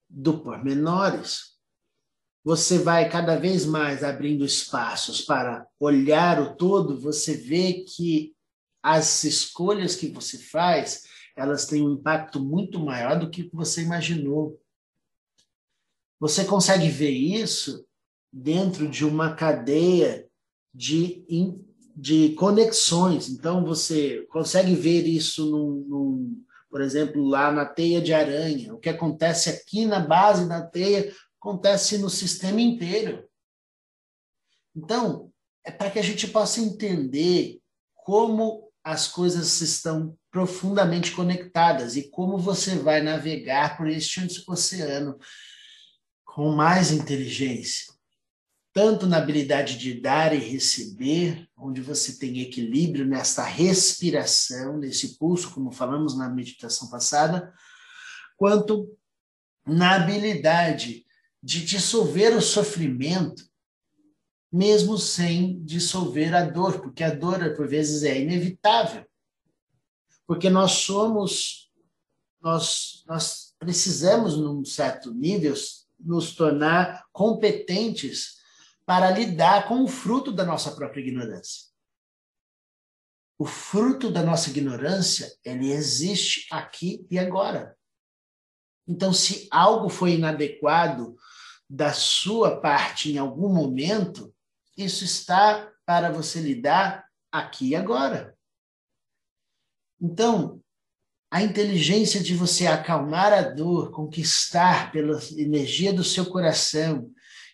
do 0.09 0.39
pormenores. 0.39 1.51
Você 2.43 2.79
vai 2.79 3.09
cada 3.09 3.37
vez 3.37 3.65
mais 3.65 4.03
abrindo 4.03 4.43
espaços 4.43 5.21
para 5.21 5.65
olhar 5.79 6.41
o 6.41 6.55
todo, 6.55 6.99
você 6.99 7.35
vê 7.35 7.85
que 7.85 8.35
as 8.83 9.23
escolhas 9.23 9.95
que 9.95 10.07
você 10.07 10.37
faz, 10.37 11.03
elas 11.35 11.65
têm 11.65 11.83
um 11.83 11.93
impacto 11.93 12.39
muito 12.39 12.79
maior 12.79 13.17
do 13.19 13.29
que 13.29 13.49
você 13.53 13.83
imaginou. 13.83 14.59
Você 16.19 16.43
consegue 16.45 16.89
ver 16.89 17.11
isso 17.11 17.85
dentro 18.33 18.89
de 18.89 19.05
uma 19.05 19.35
cadeia 19.35 20.27
de 20.73 21.25
de 21.95 22.29
conexões. 22.33 23.29
Então, 23.29 23.65
você 23.65 24.25
consegue 24.29 24.75
ver 24.75 25.05
isso, 25.05 25.49
num, 25.49 25.85
num, 25.87 26.45
por 26.69 26.81
exemplo, 26.81 27.23
lá 27.23 27.51
na 27.51 27.65
teia 27.65 28.01
de 28.01 28.13
aranha. 28.13 28.73
O 28.73 28.79
que 28.79 28.89
acontece 28.89 29.49
aqui 29.49 29.85
na 29.85 29.99
base 29.99 30.47
da 30.47 30.61
teia 30.61 31.13
acontece 31.39 31.97
no 31.97 32.09
sistema 32.09 32.61
inteiro. 32.61 33.27
Então, 34.75 35.31
é 35.63 35.71
para 35.71 35.91
que 35.91 35.99
a 35.99 36.03
gente 36.03 36.27
possa 36.27 36.61
entender 36.61 37.59
como 37.93 38.71
as 38.83 39.07
coisas 39.07 39.61
estão 39.61 40.17
profundamente 40.31 41.11
conectadas 41.11 41.95
e 41.95 42.09
como 42.09 42.37
você 42.37 42.75
vai 42.75 43.01
navegar 43.01 43.77
por 43.77 43.87
este 43.87 44.25
oceano 44.47 45.19
com 46.25 46.51
mais 46.51 46.91
inteligência 46.91 47.90
tanto 48.73 49.05
na 49.05 49.17
habilidade 49.17 49.77
de 49.77 49.99
dar 49.99 50.33
e 50.33 50.37
receber, 50.37 51.47
onde 51.57 51.81
você 51.81 52.17
tem 52.17 52.39
equilíbrio 52.39 53.05
nesta 53.05 53.43
respiração, 53.43 54.77
nesse 54.77 55.17
pulso, 55.17 55.51
como 55.51 55.71
falamos 55.71 56.17
na 56.17 56.29
meditação 56.29 56.89
passada, 56.89 57.53
quanto 58.37 58.97
na 59.65 59.95
habilidade 59.95 61.05
de 61.43 61.65
dissolver 61.65 62.35
o 62.35 62.41
sofrimento, 62.41 63.43
mesmo 64.51 64.97
sem 64.97 65.63
dissolver 65.63 66.33
a 66.33 66.45
dor, 66.45 66.81
porque 66.81 67.03
a 67.03 67.13
dor, 67.13 67.53
por 67.55 67.67
vezes, 67.67 68.03
é 68.03 68.19
inevitável. 68.19 69.05
Porque 70.25 70.49
nós 70.49 70.71
somos, 70.71 71.69
nós, 72.41 73.03
nós 73.07 73.53
precisamos, 73.59 74.37
num 74.37 74.63
certo 74.63 75.13
nível, 75.13 75.53
nos 75.99 76.33
tornar 76.33 77.05
competentes 77.11 78.40
para 78.85 79.11
lidar 79.11 79.67
com 79.67 79.83
o 79.83 79.87
fruto 79.87 80.31
da 80.31 80.43
nossa 80.43 80.71
própria 80.71 81.01
ignorância. 81.01 81.69
O 83.37 83.45
fruto 83.45 84.11
da 84.11 84.21
nossa 84.21 84.49
ignorância, 84.49 85.31
ele 85.43 85.71
existe 85.71 86.47
aqui 86.51 87.07
e 87.09 87.17
agora. 87.17 87.75
Então, 88.87 89.13
se 89.13 89.47
algo 89.49 89.89
foi 89.89 90.13
inadequado 90.13 91.15
da 91.69 91.93
sua 91.93 92.59
parte 92.59 93.11
em 93.11 93.17
algum 93.17 93.49
momento, 93.53 94.33
isso 94.77 95.03
está 95.03 95.71
para 95.85 96.11
você 96.11 96.39
lidar 96.39 97.05
aqui 97.31 97.69
e 97.69 97.75
agora. 97.75 98.37
Então, 99.99 100.61
a 101.31 101.41
inteligência 101.41 102.21
de 102.21 102.35
você 102.35 102.67
acalmar 102.67 103.31
a 103.31 103.41
dor, 103.41 103.91
conquistar 103.91 104.91
pela 104.91 105.17
energia 105.37 105.93
do 105.93 106.03
seu 106.03 106.25
coração, 106.25 107.09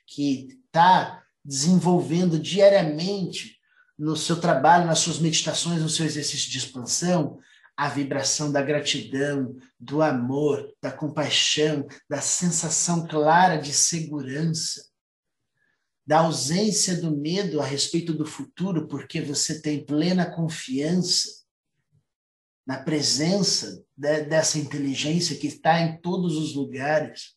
que 0.07 0.47
está 0.77 1.23
desenvolvendo 1.43 2.39
diariamente 2.39 3.57
no 3.97 4.15
seu 4.15 4.39
trabalho, 4.39 4.85
nas 4.85 4.99
suas 4.99 5.17
meditações, 5.17 5.81
no 5.81 5.89
seu 5.89 6.05
exercício 6.05 6.51
de 6.51 6.57
expansão, 6.59 7.39
a 7.75 7.89
vibração 7.89 8.51
da 8.51 8.61
gratidão, 8.61 9.55
do 9.79 10.01
amor, 10.01 10.71
da 10.81 10.91
compaixão, 10.91 11.87
da 12.07 12.21
sensação 12.21 13.07
clara 13.07 13.57
de 13.57 13.73
segurança, 13.73 14.87
da 16.05 16.19
ausência 16.19 16.95
do 16.95 17.15
medo 17.15 17.59
a 17.59 17.65
respeito 17.65 18.13
do 18.13 18.25
futuro, 18.25 18.87
porque 18.87 19.19
você 19.19 19.61
tem 19.61 19.83
plena 19.83 20.29
confiança 20.29 21.29
na 22.65 22.77
presença 22.77 23.83
de, 23.95 24.21
dessa 24.25 24.59
inteligência 24.59 25.37
que 25.37 25.47
está 25.47 25.79
em 25.81 25.99
todos 26.01 26.35
os 26.37 26.55
lugares. 26.55 27.36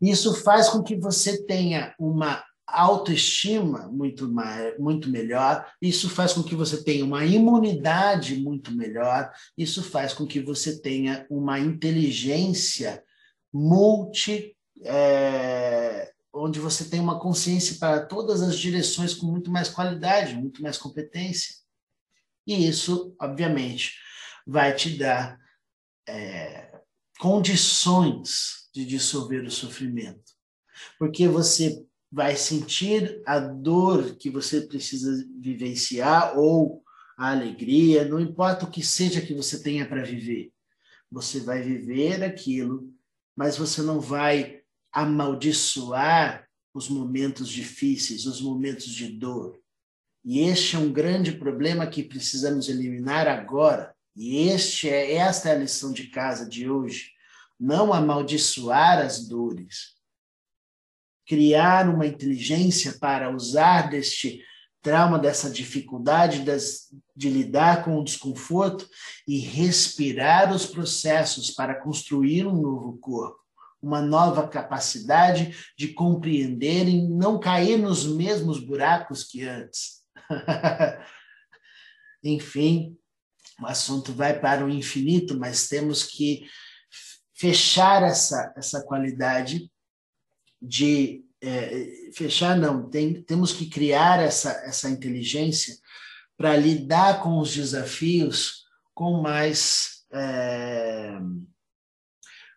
Isso 0.00 0.34
faz 0.34 0.68
com 0.68 0.82
que 0.82 0.96
você 0.96 1.44
tenha 1.44 1.94
uma 1.98 2.42
autoestima 2.66 3.88
muito, 3.88 4.28
mais, 4.28 4.78
muito 4.78 5.10
melhor, 5.10 5.66
isso 5.82 6.08
faz 6.08 6.32
com 6.32 6.42
que 6.42 6.54
você 6.54 6.82
tenha 6.82 7.04
uma 7.04 7.24
imunidade 7.24 8.36
muito 8.36 8.72
melhor, 8.72 9.30
isso 9.58 9.82
faz 9.82 10.12
com 10.12 10.26
que 10.26 10.40
você 10.40 10.80
tenha 10.80 11.26
uma 11.28 11.58
inteligência 11.58 13.02
multi, 13.52 14.56
é, 14.84 16.12
onde 16.32 16.60
você 16.60 16.84
tem 16.84 17.00
uma 17.00 17.18
consciência 17.18 17.76
para 17.78 18.06
todas 18.06 18.40
as 18.40 18.56
direções 18.56 19.14
com 19.14 19.26
muito 19.26 19.50
mais 19.50 19.68
qualidade, 19.68 20.36
muito 20.36 20.62
mais 20.62 20.78
competência. 20.78 21.56
E 22.46 22.68
isso, 22.68 23.14
obviamente, 23.20 23.94
vai 24.46 24.74
te 24.74 24.96
dar 24.96 25.38
é, 26.08 26.80
condições 27.18 28.59
de 28.72 28.84
dissolver 28.84 29.44
o 29.44 29.50
sofrimento. 29.50 30.32
Porque 30.98 31.28
você 31.28 31.84
vai 32.10 32.36
sentir 32.36 33.22
a 33.26 33.38
dor 33.38 34.16
que 34.16 34.30
você 34.30 34.62
precisa 34.62 35.24
vivenciar 35.38 36.38
ou 36.38 36.82
a 37.16 37.32
alegria, 37.32 38.08
não 38.08 38.18
importa 38.18 38.64
o 38.64 38.70
que 38.70 38.82
seja 38.82 39.20
que 39.20 39.34
você 39.34 39.62
tenha 39.62 39.86
para 39.86 40.02
viver. 40.02 40.50
Você 41.10 41.40
vai 41.40 41.62
viver 41.62 42.24
aquilo, 42.24 42.90
mas 43.36 43.58
você 43.58 43.82
não 43.82 44.00
vai 44.00 44.60
amaldiçoar 44.92 46.48
os 46.72 46.88
momentos 46.88 47.48
difíceis, 47.48 48.26
os 48.26 48.40
momentos 48.40 48.86
de 48.86 49.08
dor. 49.08 49.60
E 50.24 50.40
este 50.40 50.76
é 50.76 50.78
um 50.78 50.92
grande 50.92 51.32
problema 51.32 51.86
que 51.86 52.02
precisamos 52.02 52.68
eliminar 52.68 53.26
agora. 53.26 53.94
E 54.16 54.48
este 54.48 54.88
é 54.88 55.14
esta 55.14 55.48
é 55.48 55.52
a 55.52 55.58
lição 55.58 55.92
de 55.92 56.08
casa 56.08 56.48
de 56.48 56.68
hoje. 56.68 57.12
Não 57.60 57.92
amaldiçoar 57.92 58.98
as 58.98 59.28
dores. 59.28 59.94
Criar 61.26 61.88
uma 61.88 62.06
inteligência 62.06 62.96
para 62.98 63.30
usar 63.30 63.90
deste 63.90 64.42
trauma, 64.82 65.18
dessa 65.18 65.50
dificuldade 65.50 66.40
das, 66.40 66.86
de 67.14 67.28
lidar 67.28 67.84
com 67.84 67.98
o 67.98 68.04
desconforto 68.04 68.88
e 69.28 69.38
respirar 69.38 70.52
os 70.52 70.64
processos 70.64 71.50
para 71.50 71.80
construir 71.80 72.46
um 72.46 72.56
novo 72.56 72.96
corpo 72.98 73.40
uma 73.82 74.02
nova 74.02 74.46
capacidade 74.46 75.56
de 75.76 75.88
compreender 75.88 76.86
e 76.86 77.00
não 77.08 77.40
cair 77.40 77.78
nos 77.78 78.06
mesmos 78.06 78.60
buracos 78.60 79.24
que 79.24 79.42
antes. 79.42 80.00
Enfim, 82.22 82.96
o 83.60 83.66
assunto 83.66 84.12
vai 84.12 84.38
para 84.38 84.64
o 84.64 84.70
infinito, 84.70 85.38
mas 85.38 85.68
temos 85.68 86.02
que 86.02 86.46
fechar 87.40 88.02
essa, 88.02 88.52
essa 88.54 88.82
qualidade 88.82 89.72
de. 90.60 91.24
É, 91.42 92.10
fechar, 92.12 92.54
não, 92.54 92.90
tem, 92.90 93.22
temos 93.22 93.50
que 93.50 93.70
criar 93.70 94.20
essa, 94.20 94.50
essa 94.66 94.90
inteligência 94.90 95.74
para 96.36 96.54
lidar 96.54 97.22
com 97.22 97.38
os 97.38 97.54
desafios 97.54 98.66
com 98.94 99.22
mais. 99.22 100.04
É, 100.12 101.18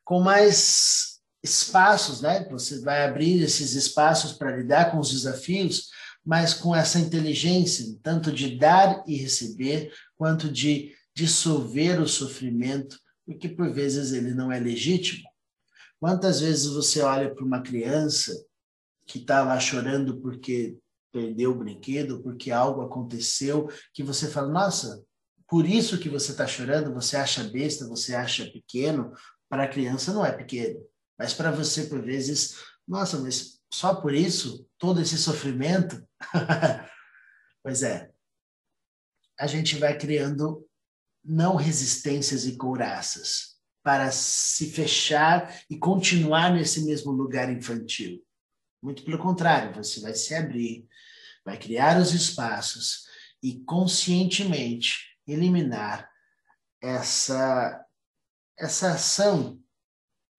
com 0.04 0.20
mais 0.20 1.22
espaços, 1.42 2.20
né? 2.20 2.46
Você 2.50 2.82
vai 2.82 3.06
abrir 3.06 3.42
esses 3.42 3.74
espaços 3.76 4.34
para 4.34 4.58
lidar 4.58 4.92
com 4.92 5.00
os 5.00 5.12
desafios, 5.12 5.92
mas 6.26 6.54
com 6.54 6.76
essa 6.76 7.00
inteligência, 7.00 7.86
tanto 8.04 8.34
de 8.34 8.58
dar 8.58 9.02
e 9.08 9.16
receber, 9.16 9.94
quanto 10.18 10.52
de 10.52 10.94
dissolver 11.16 12.02
o 12.02 12.08
sofrimento, 12.08 12.98
porque 13.26 13.50
por 13.50 13.72
vezes 13.72 14.12
ele 14.12 14.34
não 14.34 14.52
é 14.52 14.60
legítimo. 14.60 15.28
Quantas 16.00 16.42
vezes 16.42 16.68
você 16.68 17.02
olha 17.02 17.34
para 17.34 17.46
uma 17.46 17.62
criança 17.62 18.34
que 19.06 19.20
está 19.20 19.44
lá 19.44 19.60
chorando 19.60 20.20
porque 20.22 20.78
perdeu 21.12 21.52
o 21.52 21.56
brinquedo, 21.56 22.22
porque 22.22 22.52
algo 22.52 22.82
aconteceu, 22.82 23.70
que 23.94 24.02
você 24.02 24.28
fala, 24.28 24.48
nossa, 24.50 25.04
por 25.48 25.66
isso 25.66 26.00
que 26.00 26.10
você 26.10 26.32
está 26.32 26.48
chorando, 26.48 26.94
você 26.94 27.16
acha 27.16 27.44
besta, 27.44 27.88
você 27.88 28.16
acha 28.16 28.50
pequeno, 28.50 29.14
para 29.48 29.64
a 29.64 29.68
criança 29.68 30.12
não 30.12 30.26
é 30.26 30.32
pequeno 30.32 30.84
mas 31.18 31.34
para 31.34 31.52
você, 31.52 31.86
por 31.86 32.02
vezes, 32.02 32.64
nossa, 32.88 33.20
mas 33.20 33.60
só 33.72 33.96
por 33.96 34.14
isso, 34.14 34.68
todo 34.78 35.02
esse 35.02 35.18
sofrimento? 35.18 36.06
pois 37.64 37.84
é. 37.84 38.12
A 39.40 39.48
gente 39.48 39.78
vai 39.78 39.98
criando 39.98 40.68
não 41.24 41.56
resistências 41.56 42.46
e 42.46 42.58
couraças 42.58 43.54
para 43.82 44.12
se 44.12 44.70
fechar 44.72 45.62
e 45.70 45.78
continuar 45.78 46.54
nesse 46.54 46.86
mesmo 46.86 47.12
lugar 47.12 47.52
infantil. 47.52 48.24
Muito 48.82 49.04
pelo 49.04 49.18
contrário, 49.18 49.74
você 49.74 50.00
vai 50.00 50.14
se 50.14 50.34
abrir, 50.34 50.88
vai 51.46 51.58
criar 51.58 52.00
os 52.00 52.14
espaços 52.14 53.08
e 53.42 53.60
conscientemente 53.62 55.18
eliminar 55.28 56.10
essa 56.82 57.80
essa 58.58 58.94
ação 58.94 59.60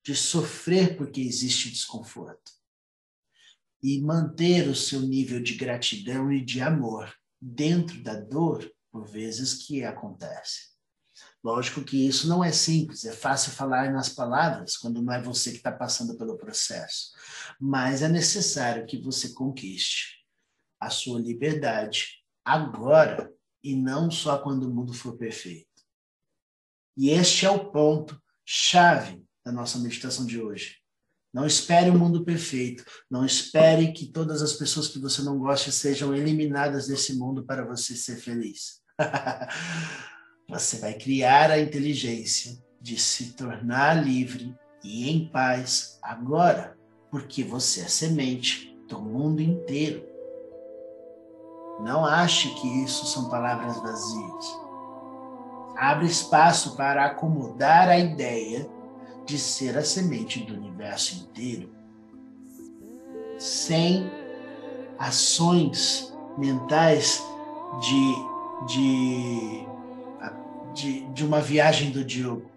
de 0.04 0.14
sofrer 0.14 0.96
porque 0.96 1.20
existe 1.20 1.70
desconforto 1.70 2.52
e 3.82 4.00
manter 4.00 4.68
o 4.68 4.74
seu 4.74 5.00
nível 5.00 5.42
de 5.42 5.54
gratidão 5.54 6.32
e 6.32 6.42
de 6.42 6.60
amor 6.60 7.12
dentro 7.40 8.02
da 8.02 8.14
dor, 8.14 8.70
por 8.90 9.06
vezes, 9.06 9.54
que 9.54 9.84
acontece. 9.84 10.73
Lógico 11.44 11.84
que 11.84 12.08
isso 12.08 12.26
não 12.26 12.42
é 12.42 12.50
simples, 12.50 13.04
é 13.04 13.12
fácil 13.12 13.52
falar 13.52 13.92
nas 13.92 14.08
palavras 14.08 14.78
quando 14.78 15.02
não 15.02 15.12
é 15.12 15.20
você 15.20 15.50
que 15.50 15.58
está 15.58 15.70
passando 15.70 16.16
pelo 16.16 16.38
processo, 16.38 17.10
mas 17.60 18.00
é 18.00 18.08
necessário 18.08 18.86
que 18.86 18.96
você 18.96 19.34
conquiste 19.34 20.24
a 20.80 20.88
sua 20.88 21.20
liberdade 21.20 22.22
agora 22.42 23.30
e 23.62 23.76
não 23.76 24.10
só 24.10 24.38
quando 24.38 24.64
o 24.64 24.74
mundo 24.74 24.94
for 24.94 25.18
perfeito. 25.18 25.68
E 26.96 27.10
este 27.10 27.44
é 27.44 27.50
o 27.50 27.70
ponto 27.70 28.18
chave 28.42 29.22
da 29.44 29.52
nossa 29.52 29.78
meditação 29.78 30.24
de 30.24 30.40
hoje. 30.40 30.78
Não 31.30 31.44
espere 31.44 31.90
o 31.90 31.98
mundo 31.98 32.24
perfeito. 32.24 32.84
Não 33.10 33.26
espere 33.26 33.92
que 33.92 34.06
todas 34.06 34.40
as 34.40 34.52
pessoas 34.54 34.88
que 34.88 34.98
você 34.98 35.20
não 35.20 35.38
gosta 35.38 35.70
sejam 35.70 36.14
eliminadas 36.14 36.86
desse 36.86 37.14
mundo 37.14 37.44
para 37.44 37.66
você 37.66 37.96
ser 37.96 38.16
feliz. 38.16 38.80
você 40.48 40.78
vai 40.78 40.94
criar 40.94 41.50
a 41.50 41.60
inteligência 41.60 42.58
de 42.80 42.98
se 42.98 43.32
tornar 43.32 44.04
livre 44.04 44.54
e 44.82 45.10
em 45.10 45.28
paz 45.28 45.98
agora, 46.02 46.76
porque 47.10 47.42
você 47.42 47.80
é 47.80 47.88
semente 47.88 48.76
do 48.88 49.00
mundo 49.00 49.40
inteiro. 49.40 50.06
Não 51.80 52.04
ache 52.04 52.54
que 52.54 52.84
isso 52.84 53.06
são 53.06 53.28
palavras 53.28 53.80
vazias. 53.80 54.60
Abre 55.76 56.06
espaço 56.06 56.76
para 56.76 57.04
acomodar 57.04 57.88
a 57.88 57.98
ideia 57.98 58.68
de 59.24 59.38
ser 59.38 59.76
a 59.76 59.82
semente 59.82 60.40
do 60.44 60.54
universo 60.54 61.24
inteiro, 61.24 61.74
sem 63.38 64.10
ações 64.98 66.14
mentais 66.38 67.24
de, 67.80 68.14
de, 68.66 69.66
de, 70.74 71.06
de 71.12 71.24
uma 71.24 71.40
viagem 71.40 71.90
do 71.90 72.04
Diogo. 72.04 72.50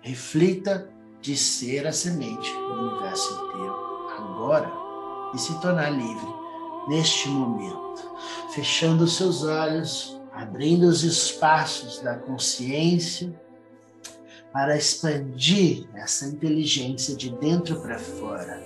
Reflita 0.00 0.88
de 1.20 1.36
ser 1.36 1.86
a 1.86 1.92
semente 1.92 2.52
do 2.52 2.72
universo 2.72 3.34
inteiro 3.34 3.76
agora 4.16 4.72
e 5.34 5.38
se 5.38 5.60
tornar 5.60 5.90
livre 5.90 6.34
neste 6.88 7.28
momento, 7.28 8.16
fechando 8.54 9.08
seus 9.08 9.42
olhos, 9.42 10.20
abrindo 10.32 10.84
os 10.84 11.02
espaços 11.02 12.00
da 12.00 12.14
consciência 12.14 13.34
para 14.52 14.76
expandir 14.76 15.86
essa 15.94 16.26
inteligência 16.26 17.16
de 17.16 17.30
dentro 17.30 17.80
para 17.80 17.98
fora. 17.98 18.62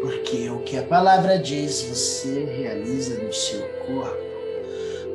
Porque 0.00 0.48
o 0.48 0.62
que 0.62 0.78
a 0.78 0.84
palavra 0.84 1.38
diz, 1.38 1.82
você 1.82 2.44
realiza 2.44 3.22
no 3.22 3.32
seu 3.32 3.68
corpo, 3.86 4.28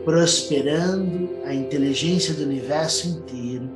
prosperando 0.03 1.29
a 1.45 1.53
inteligência 1.53 2.33
do 2.33 2.43
universo 2.43 3.07
inteiro 3.07 3.69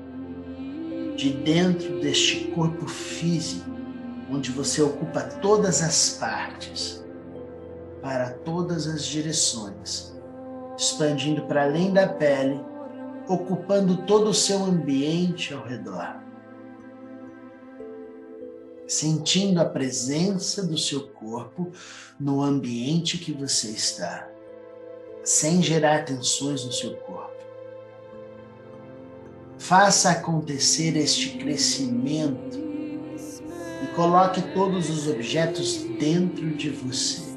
de 1.16 1.32
dentro 1.32 2.00
deste 2.00 2.46
corpo 2.50 2.88
físico, 2.88 3.70
onde 4.30 4.52
você 4.52 4.82
ocupa 4.82 5.22
todas 5.22 5.82
as 5.82 6.18
partes, 6.20 7.04
para 8.02 8.32
todas 8.32 8.88
as 8.88 9.06
direções, 9.06 10.16
expandindo 10.78 11.44
para 11.44 11.64
além 11.64 11.92
da 11.92 12.08
pele 12.08 12.60
ocupando 13.28 13.98
todo 14.06 14.30
o 14.30 14.34
seu 14.34 14.64
ambiente 14.64 15.54
ao 15.54 15.64
redor. 15.64 16.18
Sentindo 18.88 19.60
a 19.60 19.66
presença 19.66 20.66
do 20.66 20.78
seu 20.78 21.10
corpo 21.10 21.72
no 22.18 22.42
ambiente 22.42 23.18
que 23.18 23.34
você 23.34 23.70
está, 23.70 24.30
sem 25.28 25.62
gerar 25.62 26.06
tensões 26.06 26.64
no 26.64 26.72
seu 26.72 26.96
corpo. 26.96 27.36
Faça 29.60 30.12
acontecer 30.12 30.96
este 30.96 31.38
crescimento 31.38 32.58
e 33.84 33.88
coloque 33.94 34.42
todos 34.54 34.90
os 34.90 35.06
objetos 35.10 35.84
dentro 36.00 36.52
de 36.52 36.70
você. 36.70 37.28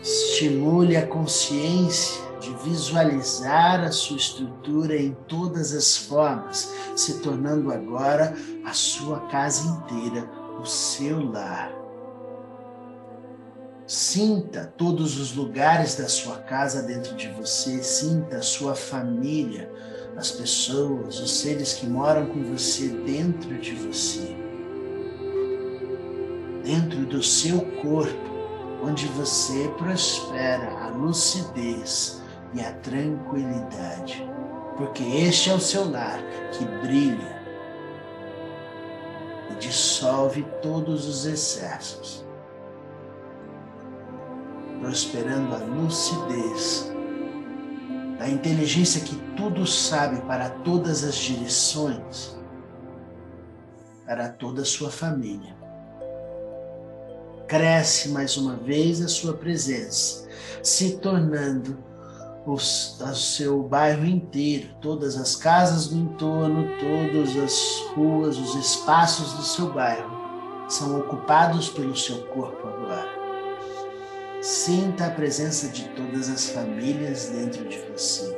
estimule 0.00 0.96
a 0.96 1.06
consciência 1.06 2.22
de 2.40 2.54
visualizar 2.64 3.82
a 3.82 3.90
sua 3.90 4.16
estrutura 4.16 4.96
em 4.96 5.12
todas 5.26 5.74
as 5.74 5.96
formas, 5.96 6.72
se 6.94 7.18
tornando 7.18 7.72
agora 7.72 8.34
a 8.64 8.72
sua 8.72 9.20
casa 9.28 9.68
inteira, 9.68 10.30
o 10.62 10.64
seu 10.64 11.30
lar. 11.30 11.77
Sinta 13.88 14.70
todos 14.76 15.18
os 15.18 15.34
lugares 15.34 15.94
da 15.94 16.10
sua 16.10 16.36
casa 16.36 16.82
dentro 16.82 17.16
de 17.16 17.26
você, 17.28 17.82
sinta 17.82 18.36
a 18.36 18.42
sua 18.42 18.74
família, 18.74 19.72
as 20.14 20.30
pessoas, 20.30 21.18
os 21.18 21.38
seres 21.38 21.72
que 21.72 21.86
moram 21.86 22.26
com 22.26 22.44
você 22.52 22.88
dentro 22.88 23.56
de 23.56 23.74
você, 23.74 24.36
dentro 26.62 27.06
do 27.06 27.22
seu 27.22 27.62
corpo, 27.80 28.28
onde 28.84 29.06
você 29.06 29.68
prospera 29.78 30.68
a 30.84 30.88
lucidez 30.90 32.20
e 32.52 32.60
a 32.60 32.74
tranquilidade, 32.74 34.22
porque 34.76 35.02
este 35.02 35.48
é 35.48 35.54
o 35.54 35.60
seu 35.60 35.90
lar 35.90 36.22
que 36.52 36.62
brilha 36.86 37.42
e 39.50 39.54
dissolve 39.54 40.46
todos 40.60 41.08
os 41.08 41.24
excessos 41.24 42.27
prosperando 44.80 45.54
a 45.54 45.58
lucidez, 45.58 46.92
a 48.20 48.28
inteligência 48.28 49.00
que 49.00 49.16
tudo 49.36 49.66
sabe 49.66 50.20
para 50.22 50.50
todas 50.50 51.04
as 51.04 51.14
direções, 51.14 52.36
para 54.06 54.28
toda 54.28 54.62
a 54.62 54.64
sua 54.64 54.90
família. 54.90 55.56
Cresce 57.46 58.10
mais 58.10 58.36
uma 58.36 58.56
vez 58.56 59.00
a 59.00 59.08
sua 59.08 59.34
presença, 59.34 60.28
se 60.62 60.98
tornando 60.98 61.78
o, 62.46 62.54
o 62.54 63.14
seu 63.14 63.62
bairro 63.62 64.04
inteiro, 64.04 64.74
todas 64.80 65.16
as 65.16 65.36
casas 65.36 65.88
do 65.88 65.96
entorno, 65.96 66.68
todas 66.78 67.36
as 67.36 67.94
ruas, 67.94 68.38
os 68.38 68.54
espaços 68.54 69.32
do 69.34 69.42
seu 69.42 69.72
bairro 69.72 70.18
são 70.68 70.98
ocupados 70.98 71.70
pelo 71.70 71.96
seu 71.96 72.26
corpo 72.26 72.66
agora. 72.68 73.17
Sinta 74.48 75.08
a 75.08 75.10
presença 75.10 75.68
de 75.68 75.90
todas 75.90 76.30
as 76.30 76.48
famílias 76.48 77.26
dentro 77.26 77.68
de 77.68 77.76
você. 77.92 78.34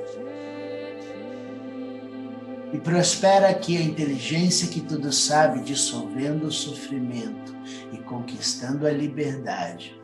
E 2.72 2.78
prospera 2.78 3.48
aqui 3.48 3.76
a 3.76 3.80
inteligência 3.80 4.66
que 4.66 4.80
tudo 4.80 5.12
sabe, 5.12 5.60
dissolvendo 5.60 6.48
o 6.48 6.50
sofrimento 6.50 7.54
e 7.92 7.98
conquistando 7.98 8.88
a 8.88 8.90
liberdade. 8.90 10.02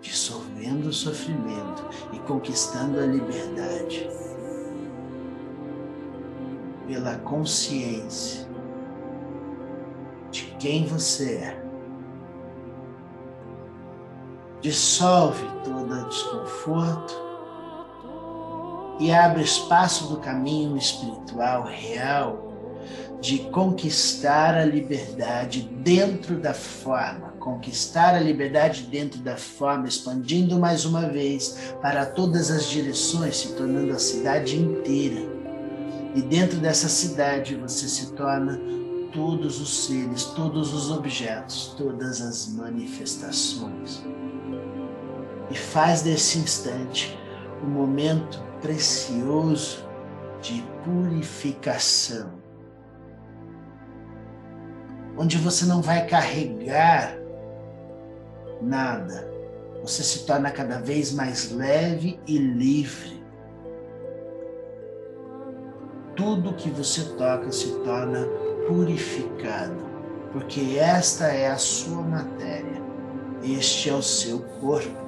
Dissolvendo 0.00 0.86
o 0.86 0.92
sofrimento 0.92 1.84
e 2.12 2.20
conquistando 2.20 3.00
a 3.00 3.04
liberdade. 3.04 4.08
Pela 6.86 7.18
consciência 7.18 8.48
de 10.30 10.44
quem 10.60 10.86
você 10.86 11.38
é 11.38 11.67
dissolve 14.60 15.44
todo 15.64 16.08
desconforto 16.08 17.14
e 18.98 19.12
abre 19.12 19.42
espaço 19.42 20.08
do 20.08 20.16
caminho 20.16 20.76
espiritual 20.76 21.64
real 21.64 22.46
de 23.20 23.38
conquistar 23.50 24.56
a 24.56 24.64
liberdade 24.64 25.62
dentro 25.82 26.36
da 26.36 26.54
forma, 26.54 27.32
conquistar 27.40 28.14
a 28.14 28.20
liberdade 28.20 28.82
dentro 28.82 29.20
da 29.20 29.36
forma, 29.36 29.88
expandindo 29.88 30.58
mais 30.58 30.84
uma 30.84 31.08
vez 31.08 31.74
para 31.82 32.06
todas 32.06 32.50
as 32.50 32.66
direções, 32.66 33.38
se 33.38 33.54
tornando 33.54 33.92
a 33.92 33.98
cidade 33.98 34.56
inteira. 34.56 35.20
E 36.14 36.22
dentro 36.22 36.58
dessa 36.58 36.88
cidade 36.88 37.56
você 37.56 37.88
se 37.88 38.12
torna 38.12 38.60
todos 39.12 39.60
os 39.60 39.86
seres, 39.86 40.24
todos 40.24 40.72
os 40.72 40.90
objetos, 40.90 41.74
todas 41.76 42.20
as 42.20 42.48
manifestações 42.48 44.02
e 45.50 45.54
faz 45.54 46.02
desse 46.02 46.38
instante 46.38 47.18
um 47.62 47.68
momento 47.68 48.42
precioso 48.60 49.88
de 50.40 50.64
purificação, 50.84 52.32
onde 55.16 55.36
você 55.38 55.64
não 55.64 55.82
vai 55.82 56.06
carregar 56.06 57.16
nada, 58.60 59.28
você 59.82 60.02
se 60.02 60.26
torna 60.26 60.50
cada 60.50 60.78
vez 60.80 61.12
mais 61.12 61.50
leve 61.50 62.20
e 62.26 62.38
livre. 62.38 63.18
Tudo 66.14 66.54
que 66.54 66.68
você 66.68 67.04
toca 67.16 67.50
se 67.52 67.78
torna 67.84 68.26
purificado, 68.66 69.86
porque 70.32 70.76
esta 70.78 71.28
é 71.28 71.48
a 71.48 71.56
sua 71.56 72.02
matéria, 72.02 72.82
este 73.42 73.88
é 73.88 73.94
o 73.94 74.02
seu 74.02 74.40
corpo 74.60 75.07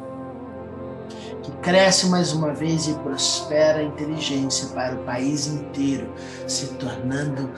que 1.42 1.50
cresce 1.62 2.06
mais 2.06 2.32
uma 2.32 2.52
vez 2.52 2.86
e 2.86 2.94
prospera 2.94 3.78
a 3.78 3.82
inteligência 3.82 4.68
para 4.68 4.94
o 4.94 5.04
país 5.04 5.46
inteiro, 5.46 6.12
se 6.46 6.66
tornando 6.74 7.50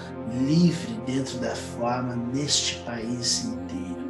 livre 0.47 0.95
dentro 1.07 1.38
da 1.38 1.55
forma 1.55 2.16
neste 2.33 2.77
país 2.81 3.45
inteiro. 3.45 4.03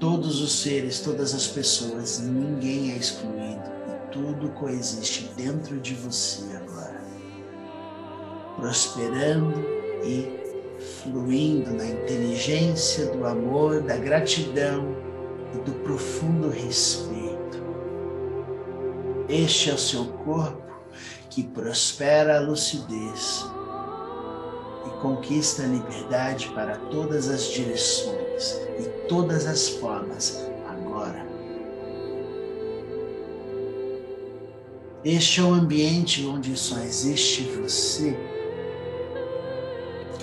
Todos 0.00 0.40
os 0.40 0.60
seres, 0.60 1.00
todas 1.00 1.34
as 1.34 1.46
pessoas, 1.46 2.18
ninguém 2.20 2.92
é 2.92 2.96
excluído 2.96 3.70
e 3.88 4.12
tudo 4.12 4.50
coexiste 4.50 5.30
dentro 5.36 5.78
de 5.78 5.94
você 5.94 6.44
agora, 6.56 7.02
prosperando 8.56 9.54
e 10.04 10.46
fluindo 11.02 11.70
na 11.70 11.86
inteligência 11.86 13.06
do 13.06 13.26
amor, 13.26 13.80
da 13.80 13.96
gratidão 13.96 14.94
e 15.54 15.58
do 15.58 15.72
profundo 15.82 16.50
respeito 16.50 17.15
este 19.28 19.70
é 19.70 19.74
o 19.74 19.78
seu 19.78 20.04
corpo 20.24 20.62
que 21.30 21.42
prospera 21.42 22.38
a 22.38 22.40
lucidez 22.40 23.44
e 24.86 25.00
conquista 25.00 25.64
a 25.64 25.66
liberdade 25.66 26.48
para 26.54 26.76
todas 26.90 27.28
as 27.28 27.44
direções 27.52 28.52
e 28.78 29.06
todas 29.08 29.46
as 29.46 29.68
formas 29.68 30.46
agora. 30.68 31.26
Este 35.04 35.40
é 35.40 35.42
o 35.42 35.52
ambiente 35.52 36.24
onde 36.24 36.56
só 36.56 36.78
existe 36.78 37.42
você 37.42 38.35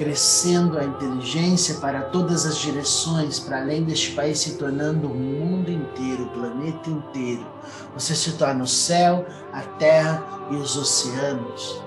crescendo 0.04 0.78
a 0.78 0.84
inteligência 0.84 1.76
para 1.76 2.02
todas 2.02 2.46
as 2.46 2.58
direções, 2.58 3.40
para 3.40 3.62
além 3.62 3.84
deste 3.84 4.12
país 4.12 4.40
se 4.40 4.58
tornando 4.58 5.08
o 5.08 5.16
mundo 5.16 5.72
inteiro, 5.72 6.26
o 6.26 6.30
planeta 6.30 6.90
inteiro. 6.90 7.46
Você 7.94 8.14
se 8.14 8.34
torna 8.34 8.66
o 8.66 8.68
céu, 8.68 9.26
a 9.54 9.62
terra 9.62 10.22
e 10.52 10.56
os 10.56 10.76
oceanos. 10.76 11.82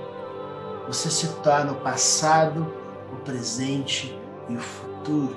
Você 0.86 1.10
se 1.10 1.28
torna 1.42 1.72
o 1.72 1.80
passado, 1.82 2.66
o 3.12 3.16
presente 3.16 4.18
e 4.48 4.56
o 4.56 4.60
futuro. 4.60 5.36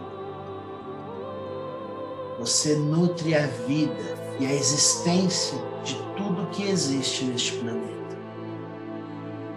Você 2.40 2.78
nutre 2.78 3.36
a 3.36 3.46
vida 3.68 4.18
e 4.40 4.46
a 4.46 4.54
existência 4.54 5.62
de 5.84 5.96
tudo 6.16 6.50
que 6.52 6.64
existe 6.64 7.26
neste 7.26 7.58
planeta. 7.58 8.18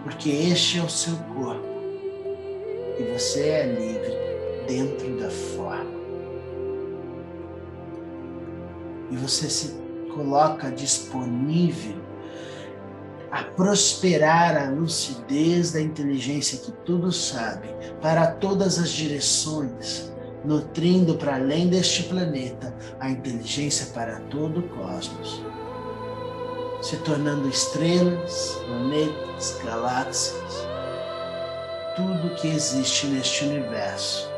Porque 0.02 0.28
este 0.28 0.80
é 0.80 0.82
o 0.82 0.90
seu 0.90 1.14
corpo 1.36 1.71
e 2.98 3.02
você 3.04 3.48
é 3.48 3.66
livre 3.66 4.16
dentro 4.66 5.18
da 5.18 5.30
forma. 5.30 6.02
E 9.10 9.16
você 9.16 9.48
se 9.48 9.74
coloca 10.14 10.70
disponível 10.70 11.96
a 13.30 13.44
prosperar 13.44 14.56
a 14.56 14.70
lucidez 14.70 15.72
da 15.72 15.80
inteligência 15.80 16.58
que 16.58 16.72
tudo 16.84 17.10
sabe 17.10 17.68
para 18.00 18.26
todas 18.26 18.78
as 18.78 18.90
direções, 18.90 20.12
nutrindo 20.44 21.14
para 21.14 21.36
além 21.36 21.68
deste 21.68 22.04
planeta 22.04 22.74
a 23.00 23.08
inteligência 23.08 23.86
para 23.94 24.20
todo 24.30 24.60
o 24.60 24.68
cosmos, 24.68 25.42
se 26.82 26.96
tornando 26.98 27.48
estrelas, 27.48 28.58
planetas, 28.66 29.58
galáxias 29.64 30.71
tudo 31.96 32.34
que 32.34 32.48
existe 32.48 33.06
neste 33.06 33.44
universo 33.44 34.30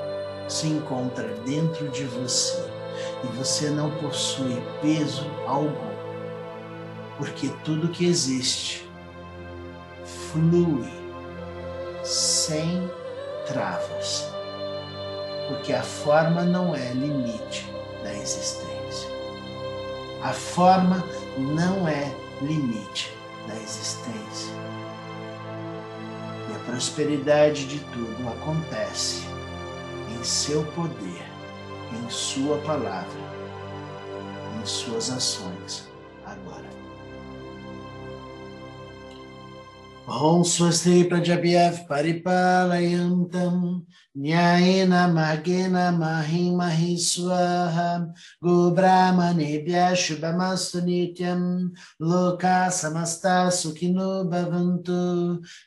se 0.49 0.67
encontra 0.67 1.29
dentro 1.47 1.89
de 1.89 2.05
você 2.05 2.65
e 3.23 3.27
você 3.37 3.71
não 3.71 3.91
possui 3.99 4.63
peso 4.81 5.25
algum, 5.47 5.95
porque 7.19 7.49
tudo 7.65 7.89
que 7.89 8.07
existe 8.07 8.89
flui 10.05 10.89
sem 12.03 12.91
travas, 13.47 14.29
porque 15.49 15.73
a 15.73 15.83
forma 15.83 16.43
não 16.43 16.75
é 16.75 16.93
limite 16.93 17.71
da 18.03 18.13
existência. 18.13 19.09
A 20.23 20.33
forma 20.33 21.05
não 21.37 21.87
é 21.87 22.15
limite 22.41 23.15
da 23.47 23.55
existência. 23.57 24.74
Prosperidade 26.67 27.67
de 27.67 27.79
tudo 27.79 28.29
acontece 28.29 29.23
em 30.11 30.25
seu 30.25 30.65
poder, 30.73 31.23
em 31.93 32.11
sua 32.11 32.59
palavra, 32.59 33.21
em 34.61 34.67
suas 34.67 35.11
ações 35.11 35.94
ॐ 40.10 40.44
स्वस्ति 40.52 41.02
प्रजभ्यः 41.10 41.78
परिपालयन्तं 41.90 43.58
न्यायेन 44.18 44.94
मार्गेण 45.14 45.76
महि 45.98 46.50
महि 46.56 46.96
स्वाहा 47.00 47.90
गोब्राह्मणेभ्यः 48.44 49.94
शुभमस्तु 50.04 50.80
नित्यं 50.86 51.42
लोका 52.10 52.58
समस्ता 52.78 53.36
सुखिनो 53.60 54.10
भवन्तु 54.32 54.98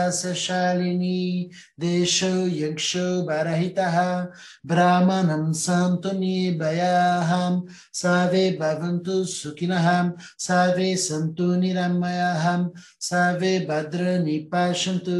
देशो 1.85 2.33
यक्षो 2.63 3.05
बरहितः 3.29 3.97
ब्राह्मणं 4.73 5.45
सन्तु 5.61 6.17
निर्भयाहं 6.19 7.61
सर्वे 8.01 8.45
भवन्तु 8.61 9.23
सुखिनः 9.37 9.87
सर्वे 10.45 10.95
सन्तु 11.05 11.47
निरामयाहं 11.61 12.67
सर्वे 13.09 13.53
भद्राणि 13.69 14.37
पश्यन्तु 14.53 15.17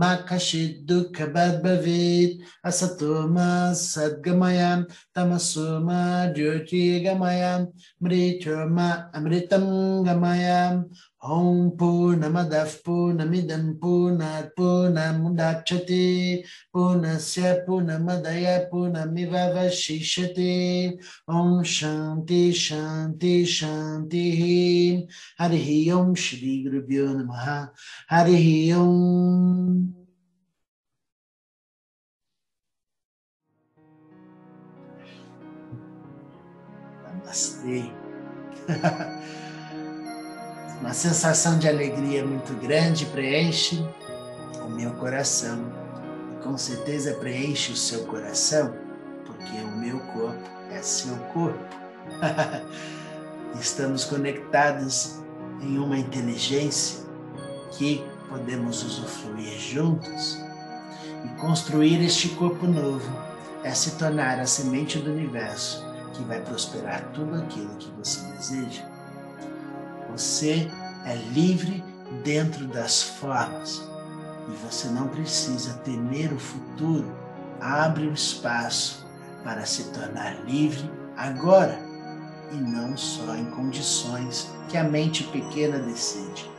मा 0.00 0.14
कश्चित् 0.30 0.84
दुःखभाग् 0.88 1.62
भवेत् 1.64 2.40
असतो 2.68 3.12
मा 3.34 3.50
सद्गमयां 3.82 4.78
तमसो 5.16 5.68
मा 5.86 6.00
ज्योतिर्गमयां 6.36 7.60
मृत्यो 8.04 8.58
मा 8.76 8.90
अमृतं 9.20 9.66
गमयाम् 10.06 10.82
ॐ 11.22 11.68
पूर्णमदः 11.78 12.70
पूर्णमिदं 12.84 13.72
पूर्णात् 13.80 14.60
पूर्णमुदाच्छते 14.84 16.06
पूर्णस्य 16.72 17.52
पूर्णमदय 17.66 18.46
पूर्णमिवशिष्यते 18.72 20.50
ॐ 21.36 21.62
शान्ति 21.76 22.42
शान्ति 22.64 23.34
शान्तिः 23.58 24.42
हरिः 25.44 25.94
ॐ 26.00 26.14
श्रीगुरुभ्यो 26.26 27.06
नमः 27.14 27.48
हरिः 28.10 28.76
ॐ 28.80 28.86
Namastê. 37.30 37.92
Uma 40.80 40.94
sensação 40.94 41.58
de 41.58 41.68
alegria 41.68 42.24
muito 42.24 42.54
grande 42.54 43.06
preenche 43.06 43.76
o 44.63 44.69
meu 44.69 44.91
coração. 44.91 45.59
E 46.33 46.43
com 46.43 46.57
certeza 46.57 47.13
preenche 47.15 47.71
o 47.71 47.75
seu 47.75 48.05
coração, 48.05 48.73
porque 49.25 49.57
o 49.57 49.77
meu 49.77 49.99
corpo 49.99 50.49
é 50.71 50.81
seu 50.81 51.15
corpo. 51.33 51.75
Estamos 53.59 54.05
conectados 54.05 55.19
em 55.61 55.77
uma 55.77 55.97
inteligência 55.97 57.05
que 57.71 58.05
podemos 58.29 58.83
usufruir 58.83 59.57
juntos 59.57 60.37
e 61.23 61.39
construir 61.39 62.03
este 62.03 62.29
corpo 62.29 62.67
novo 62.67 63.09
é 63.63 63.73
se 63.73 63.91
tornar 63.91 64.39
a 64.39 64.45
semente 64.45 64.99
do 64.99 65.11
universo 65.11 65.83
que 66.13 66.23
vai 66.23 66.39
prosperar 66.41 67.03
tudo 67.13 67.35
aquilo 67.35 67.75
que 67.77 67.89
você 67.91 68.21
deseja. 68.31 68.83
Você 70.11 70.69
é 71.05 71.15
livre 71.33 71.83
dentro 72.23 72.67
das 72.67 73.01
formas 73.01 73.81
e 74.47 74.51
você 74.65 74.87
não 74.87 75.07
precisa 75.07 75.73
temer 75.83 76.31
o 76.33 76.39
futuro. 76.39 77.11
Abre 77.59 78.07
o 78.07 78.13
espaço 78.13 79.05
para 79.43 79.65
se 79.65 79.85
tornar 79.85 80.43
livre 80.45 80.89
agora 81.17 81.79
e 82.51 82.55
não 82.55 82.95
só 82.95 83.35
em 83.35 83.45
condições 83.51 84.49
que 84.69 84.77
a 84.77 84.83
mente 84.83 85.23
pequena 85.25 85.79
decide. 85.79 86.49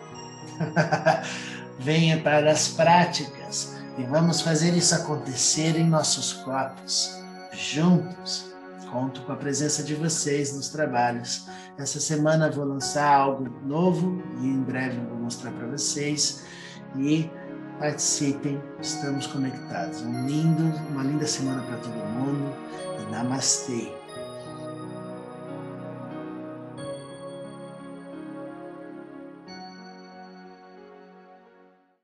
Venha 1.79 2.21
para 2.23 2.51
as 2.51 2.69
práticas 2.69 3.77
e 3.99 4.03
vamos 4.05 4.41
fazer 4.41 4.75
isso 4.75 4.95
acontecer 4.95 5.77
em 5.77 5.87
nossos 5.87 6.33
corpos, 6.33 7.15
juntos 7.53 8.47
Conto 8.91 9.21
com 9.23 9.33
a 9.33 9.37
presença 9.37 9.83
de 9.83 9.95
vocês 9.95 10.55
nos 10.55 10.69
trabalhos. 10.69 11.47
Essa 11.77 12.01
semana 12.01 12.51
vou 12.51 12.65
lançar 12.65 13.13
algo 13.13 13.47
novo 13.65 14.23
e 14.41 14.47
em 14.47 14.63
breve 14.63 14.99
vou 15.01 15.19
mostrar 15.19 15.51
para 15.51 15.67
vocês. 15.67 16.45
E 16.97 17.29
participem, 17.79 18.61
estamos 18.81 19.27
conectados. 19.27 20.03
Um 20.03 20.27
lindo, 20.27 20.63
uma 20.91 21.03
linda 21.03 21.27
semana 21.27 21.63
para 21.63 21.77
todo 21.79 21.95
mundo. 21.95 22.55
E 23.01 23.11
namastê. 23.11 23.93